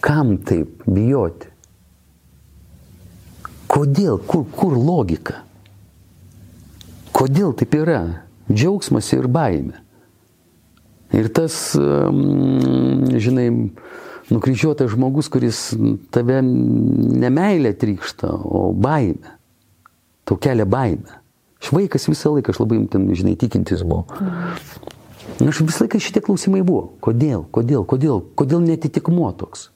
[0.03, 1.49] kam taip bijoti,
[3.73, 5.41] kodėl, kur, kur logika,
[7.15, 8.03] kodėl taip yra,
[8.51, 9.79] džiaugsmas ir baime.
[11.13, 13.47] Ir tas, žinai,
[14.31, 15.65] nukryžiuotas žmogus, kuris
[16.13, 19.35] tave nemailė trykšta, o baime.
[20.23, 21.19] Tau kelia baime.
[21.63, 24.07] Aš vaikas visą laiką, aš labai, ten, žinai, tikintis buvau.
[24.19, 25.49] Mm.
[25.49, 26.93] Aš visą laiką šitie klausimai buvo.
[27.03, 29.69] Kodėl, kodėl, kodėl, kodėl netitikmuo toks?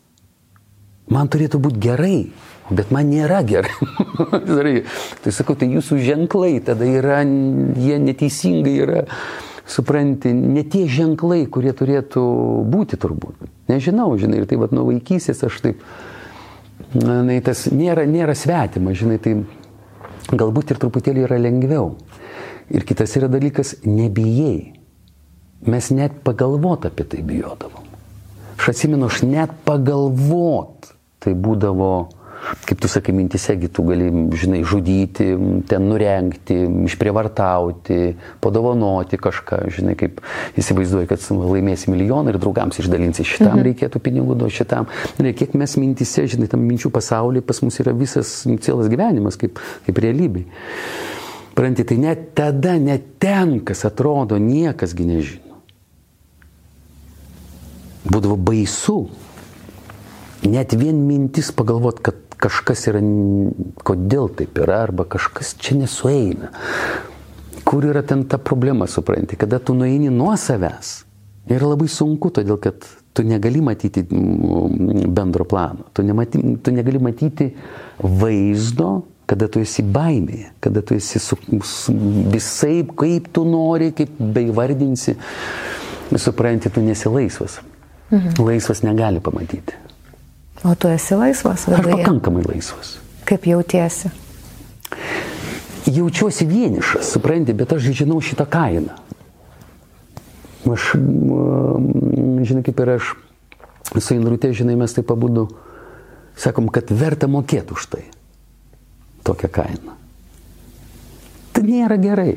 [1.11, 2.17] Man turėtų būti gerai,
[2.69, 3.71] bet man nėra gerai.
[5.23, 9.05] tai sakau, tai jūsų ženklai tada yra, jie neteisingai yra
[9.67, 12.23] supranti, ne tie ženklai, kurie turėtų
[12.71, 13.47] būti turbūt.
[13.71, 15.83] Nežinau, žinai, ir tai vad nuo vaikysės aš taip,
[16.95, 19.35] na, tas nėra, nėra svetima, žinai, tai
[20.31, 21.95] galbūt ir truputėlį yra lengviau.
[22.71, 24.73] Ir kitas yra dalykas, nebijai.
[25.67, 27.87] Mes net pagalvot apie tai bijodavom.
[28.57, 30.91] Aš atsimenu, aš net pagalvot
[31.23, 32.09] tai būdavo
[32.67, 35.27] kaip tu sakai, mintisegi tu gali, žinai, žudyti,
[35.69, 37.99] ten nurengti, išprievartauti,
[38.43, 40.21] padovanoti kažką, žinai, kaip
[40.59, 43.65] įsivaizduoji, kad laimėsi milijoną ir draugams išdalinsi šitam mhm.
[43.71, 44.89] reikėtų pinigų duoti šitam.
[45.23, 49.61] Ne, kiek mes mintise, žinai, tam minčių pasaulyje pas mus yra visas cielas gyvenimas kaip,
[49.87, 50.47] kaip realybė.
[51.57, 55.61] Pranti, tai net tada, net ten, kas atrodo, niekasgi nežino.
[58.07, 59.07] Būdavo baisu.
[60.45, 63.01] Net vien mintis pagalvot, kad kažkas yra,
[63.87, 66.51] kodėl taip yra, arba kažkas čia nesueina.
[67.67, 70.93] Kur yra ten ta problema, supranti, kada tu nueini nuo savęs.
[71.51, 72.85] Yra labai sunku, todėl kad
[73.15, 77.49] tu negali matyti bendro plano, tu, nemati, tu negali matyti
[78.03, 78.91] vaizdo,
[79.27, 81.35] kada tu esi baimėje, kada tu esi su,
[81.65, 81.95] su,
[82.31, 85.17] visai kaip tu nori, kaip beivardinsi,
[86.15, 87.59] supranti, tu nesi laisvas.
[88.11, 88.37] Mhm.
[88.39, 89.86] Laisvas negali pamatyti.
[90.63, 91.93] O tu esi laisvas viduje?
[91.93, 92.97] Aš pakankamai laisvas.
[93.27, 94.09] Kaip jautiesi?
[95.87, 98.95] Jaučiuosi vienišas, supranti, bet aš žinau šitą kainą.
[100.67, 100.89] Aš,
[102.47, 103.13] žinai, kaip ir aš
[103.95, 105.45] su Inrutė, žinai, mes taip pabudu,
[106.35, 108.03] sakom, kad verta mokėti už tai.
[109.27, 109.95] Tokią kainą.
[111.55, 112.35] Tai nėra gerai.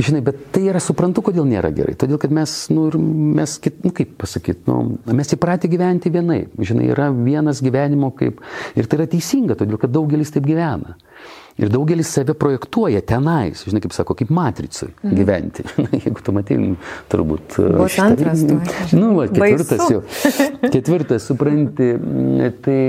[0.00, 1.96] Žinai, bet tai yra suprantu, kodėl nėra gerai.
[1.98, 2.96] Todėl, kad mes, nu, ir
[3.36, 6.44] mes, nu, kaip pasakyti, nu, mes įpratę gyventi vienai.
[6.56, 8.40] Žinai, yra vienas gyvenimo kaip.
[8.78, 10.96] Ir tai yra teisinga, todėl, kad daugelis taip gyvena.
[11.60, 15.16] Ir daugelis save projektuoja tenais, žinai, kaip sako, kaip matricui mhm.
[15.18, 15.66] gyventi.
[16.06, 16.60] Jeigu tu matai,
[17.12, 17.58] turbūt.
[17.74, 18.46] Bus antras.
[18.94, 19.98] Nu, va, ketvirtas Baisu.
[19.98, 20.70] jau.
[20.76, 21.92] Ketvirtas, supranti.
[22.64, 22.80] Tai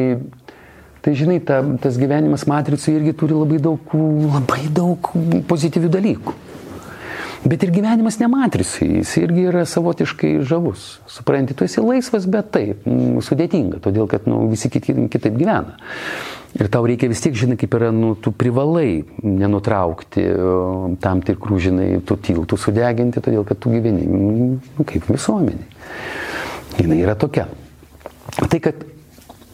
[1.02, 5.08] Tai žinai, ta, tas gyvenimas matricui irgi turi labai daug, labai daug
[5.50, 6.34] pozityvių dalykų.
[7.42, 11.00] Bet ir gyvenimas nematrisai, jis irgi yra savotiškai žavus.
[11.10, 15.80] Supranti, tu esi laisvas, bet taip, mm, sudėtinga, todėl kad nu, visi kiti kitaip gyvena.
[16.54, 20.26] Ir tau reikia vis tiek, žinai, kaip yra, nu, tu privalai nenutraukti
[21.02, 25.66] tam tikrų, žinai, tų tiltų sudeginti, todėl kad tu gyveni nu, kaip visuomenė.
[26.78, 27.48] Jis yra tokia.
[28.38, 28.86] Tai kad,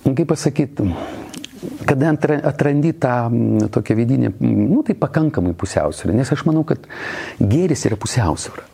[0.10, 0.90] kaip pasakyti,
[1.86, 2.14] kada
[2.44, 3.32] atrandi tą
[3.72, 6.84] tokią vidinę, nu tai pakankamai pusiausvyrą, nes aš manau, kad
[7.40, 8.66] gėris yra pusiausvyrą.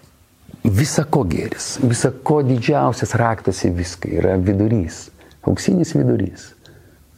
[0.64, 5.10] Visa ko gėris, visa ko didžiausias raktas į viską yra vidurys,
[5.44, 6.54] auksinis vidurys,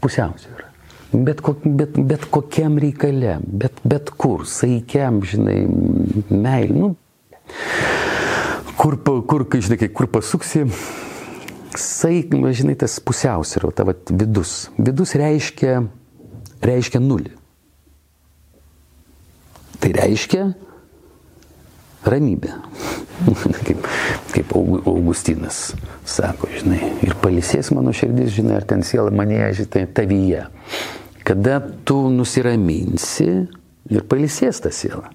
[0.02, 0.72] pusiausvyrą.
[1.16, 5.62] Bet, ko, bet, bet kokiam reikale, bet, bet kur, saikiam, žinai,
[6.34, 6.90] meilė, nu,
[8.76, 8.98] kur,
[9.30, 10.66] kur, žinai, kur pasuksi,
[11.82, 14.70] saik, žinai, tas pusiausvyrą, ta vat, vidus.
[14.78, 15.82] Vidus reiškia,
[16.66, 17.34] reiškia nulį.
[19.82, 20.46] Tai reiškia,
[22.06, 22.54] ramybė.
[23.68, 23.88] kaip,
[24.34, 25.74] kaip Augustinas
[26.08, 30.48] sako, žinai, ir palisės mano širdis, žinai, ar ten siela manėje, žinai, tavyje.
[31.26, 33.30] Kada tu nusiraminsi
[33.90, 35.08] ir palisės tą sielą.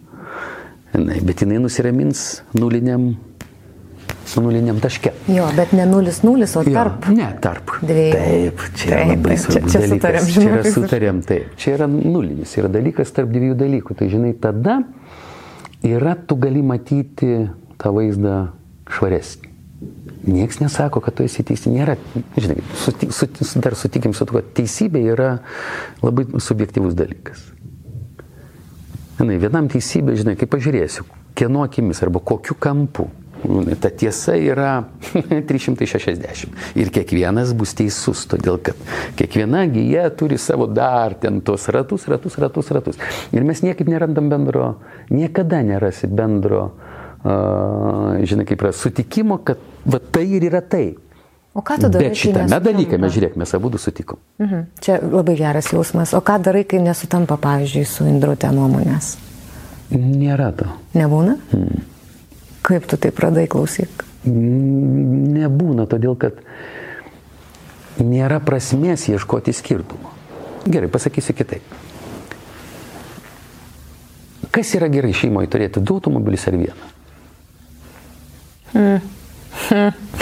[0.91, 3.13] Bet jinai nusiramins nuliniam,
[4.39, 5.11] nuliniam taške.
[5.33, 7.09] Jo, bet ne nulis nulis, o tarp.
[7.11, 7.75] Jo, ne, tarp.
[7.83, 8.13] Dviejų.
[8.15, 9.91] Taip, čia Taip, labai čia- svarbus čia dalykas.
[9.91, 11.57] sutarėm, Čia yra sutarėm, taip.
[11.57, 13.97] Čia yra nulinis, yra dalykas tarp dviejų dalykų.
[13.99, 14.79] Tai žinai, tada
[15.83, 17.49] yra, tu gali matyti
[17.81, 18.49] tą vaizdą
[18.91, 19.49] švaresnį.
[20.31, 21.71] Niekas nesako, kad tu esi teisė.
[21.73, 21.95] Nėra,
[22.37, 25.31] žinai, suti, suti, dar sutikim su tuo, kad teisybė yra
[26.05, 27.41] labai subjektivus dalykas.
[29.21, 31.05] Žinai, vienam teisybė, žinai, kaip pažiūrėsiu,
[31.37, 33.09] kieno akimis arba kokiu kampu.
[33.81, 34.85] Ta tiesa yra
[35.49, 36.53] 360.
[36.79, 38.79] Ir kiekvienas bus teisus, todėl kad
[39.19, 43.01] kiekviena gyja turi savo dar ten tos ratus, ratus, ratus, ratus.
[43.33, 44.75] Ir mes niekaip nerandam bendro,
[45.11, 46.65] niekada nerasi bendro,
[47.25, 50.91] uh, žinai, kaip yra sutikimo, kad va, tai ir yra tai.
[51.55, 52.13] O ką tu darai?
[52.13, 54.21] Bet šitame dalyke, mes žiūrėk, mes abu sutikom.
[54.39, 54.67] Mhm.
[54.81, 56.15] Čia labai geras jausmas.
[56.15, 59.17] O ką darai, kai nesutampa, pavyzdžiui, su Indrute nuomonės?
[59.91, 60.69] Nėra to.
[60.95, 61.35] Nebūna?
[61.51, 61.90] Hmm.
[62.67, 64.05] Kaip tu tai pradai klausyk?
[64.25, 66.41] Nebūna, todėl kad
[68.01, 70.13] nėra prasmės ieškoti skirtumo.
[70.69, 71.65] Gerai, pasakysiu kitaip.
[74.51, 76.91] Kas yra gerai šeimoje turėti du automobilius ar vieną?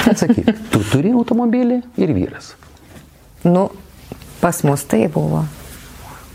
[0.08, 2.52] Atsakyk, tu turi automobilį ir vyras.
[3.46, 3.68] Nu,
[4.42, 5.44] pas mus tai buvo.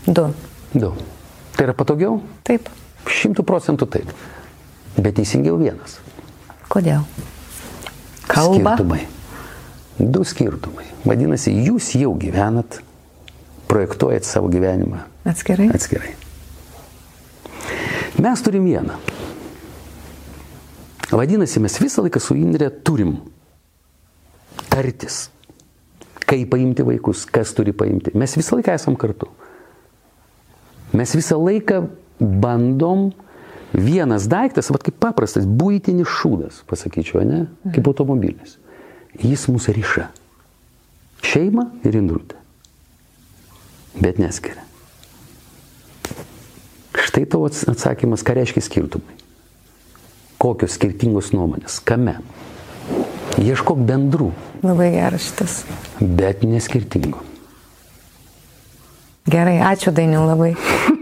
[0.06, 0.28] Du.
[0.74, 0.92] Du.
[1.54, 2.18] Tai yra patogiau?
[2.46, 2.68] Taip.
[3.04, 4.10] Šimtų procentų taip.
[4.96, 5.98] Bet teisingiau vienas.
[6.70, 7.02] Kodėl?
[8.30, 8.76] Kalba.
[8.76, 9.02] Skirtumai.
[9.98, 10.86] Du skirtumai.
[11.06, 12.80] Vadinasi, jūs jau gyvenat,
[13.70, 15.68] projektuojat savo gyvenimą Atskirai.
[15.74, 16.14] atskirai.
[18.22, 18.98] Mes turim vieną.
[21.14, 23.16] Vadinasi, mes visą laiką su Indrė turim
[24.70, 25.28] tartis,
[26.24, 28.14] kaip paimti vaikus, kas turi paimti.
[28.18, 29.28] Mes visą laiką esam kartu.
[30.94, 31.84] Mes visą laiką
[32.20, 33.12] bandom
[33.74, 37.40] vienas daiktas, vad kaip paprastas, būtinis šūdas, pasakyčiau, ne?
[37.74, 38.56] Kaip automobilis.
[39.20, 40.06] Jis mūsų ryša.
[41.24, 42.38] Šeima ir indrutė.
[43.98, 44.62] Bet neskiria.
[47.04, 49.14] Štai tavo ats- atsakymas, ką reiškia skirtumai.
[50.42, 52.18] Kokios skirtingos nuomonės, kame.
[53.40, 55.54] Ieškok bendrų, Labai geras šitas.
[56.00, 57.18] bet neskirtingų.
[59.30, 60.52] Gerai, ačiū Dainiu labai.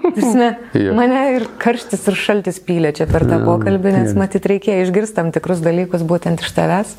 [0.03, 0.95] Prasme, Jo.
[0.99, 4.19] mane ir karštis ir šaltis pylė čia per tą Jo, pokalbį, nes jo.
[4.19, 6.97] matyt reikėjo išgirsti tam tikrus dalykus būtent iš tavęs.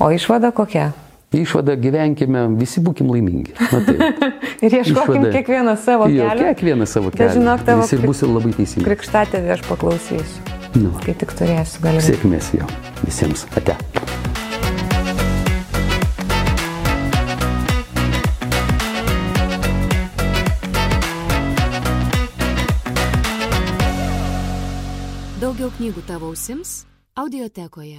[0.00, 0.92] O išvada kokia?
[1.36, 3.52] Išvada gyvenkime, visi būkim laimingi.
[3.60, 3.82] Na.
[4.64, 5.32] Ir ieškokim Išvada.
[5.36, 6.46] kiekvieną savo jo, kelią.
[6.54, 7.34] Kiekvieną savo Bet kelią.
[7.36, 8.88] žinok, tavo Jis ir bus labai teisingas.
[8.88, 12.08] Krikštatėvį aš paklausysiu, Nu, kai tik turėsiu galimybę.
[12.08, 12.66] sėkmės jo
[13.04, 13.44] visiems.
[13.60, 13.76] Ate.
[25.68, 26.70] Daugiau knygų tavo ausims
[27.20, 27.98] audiotekoje.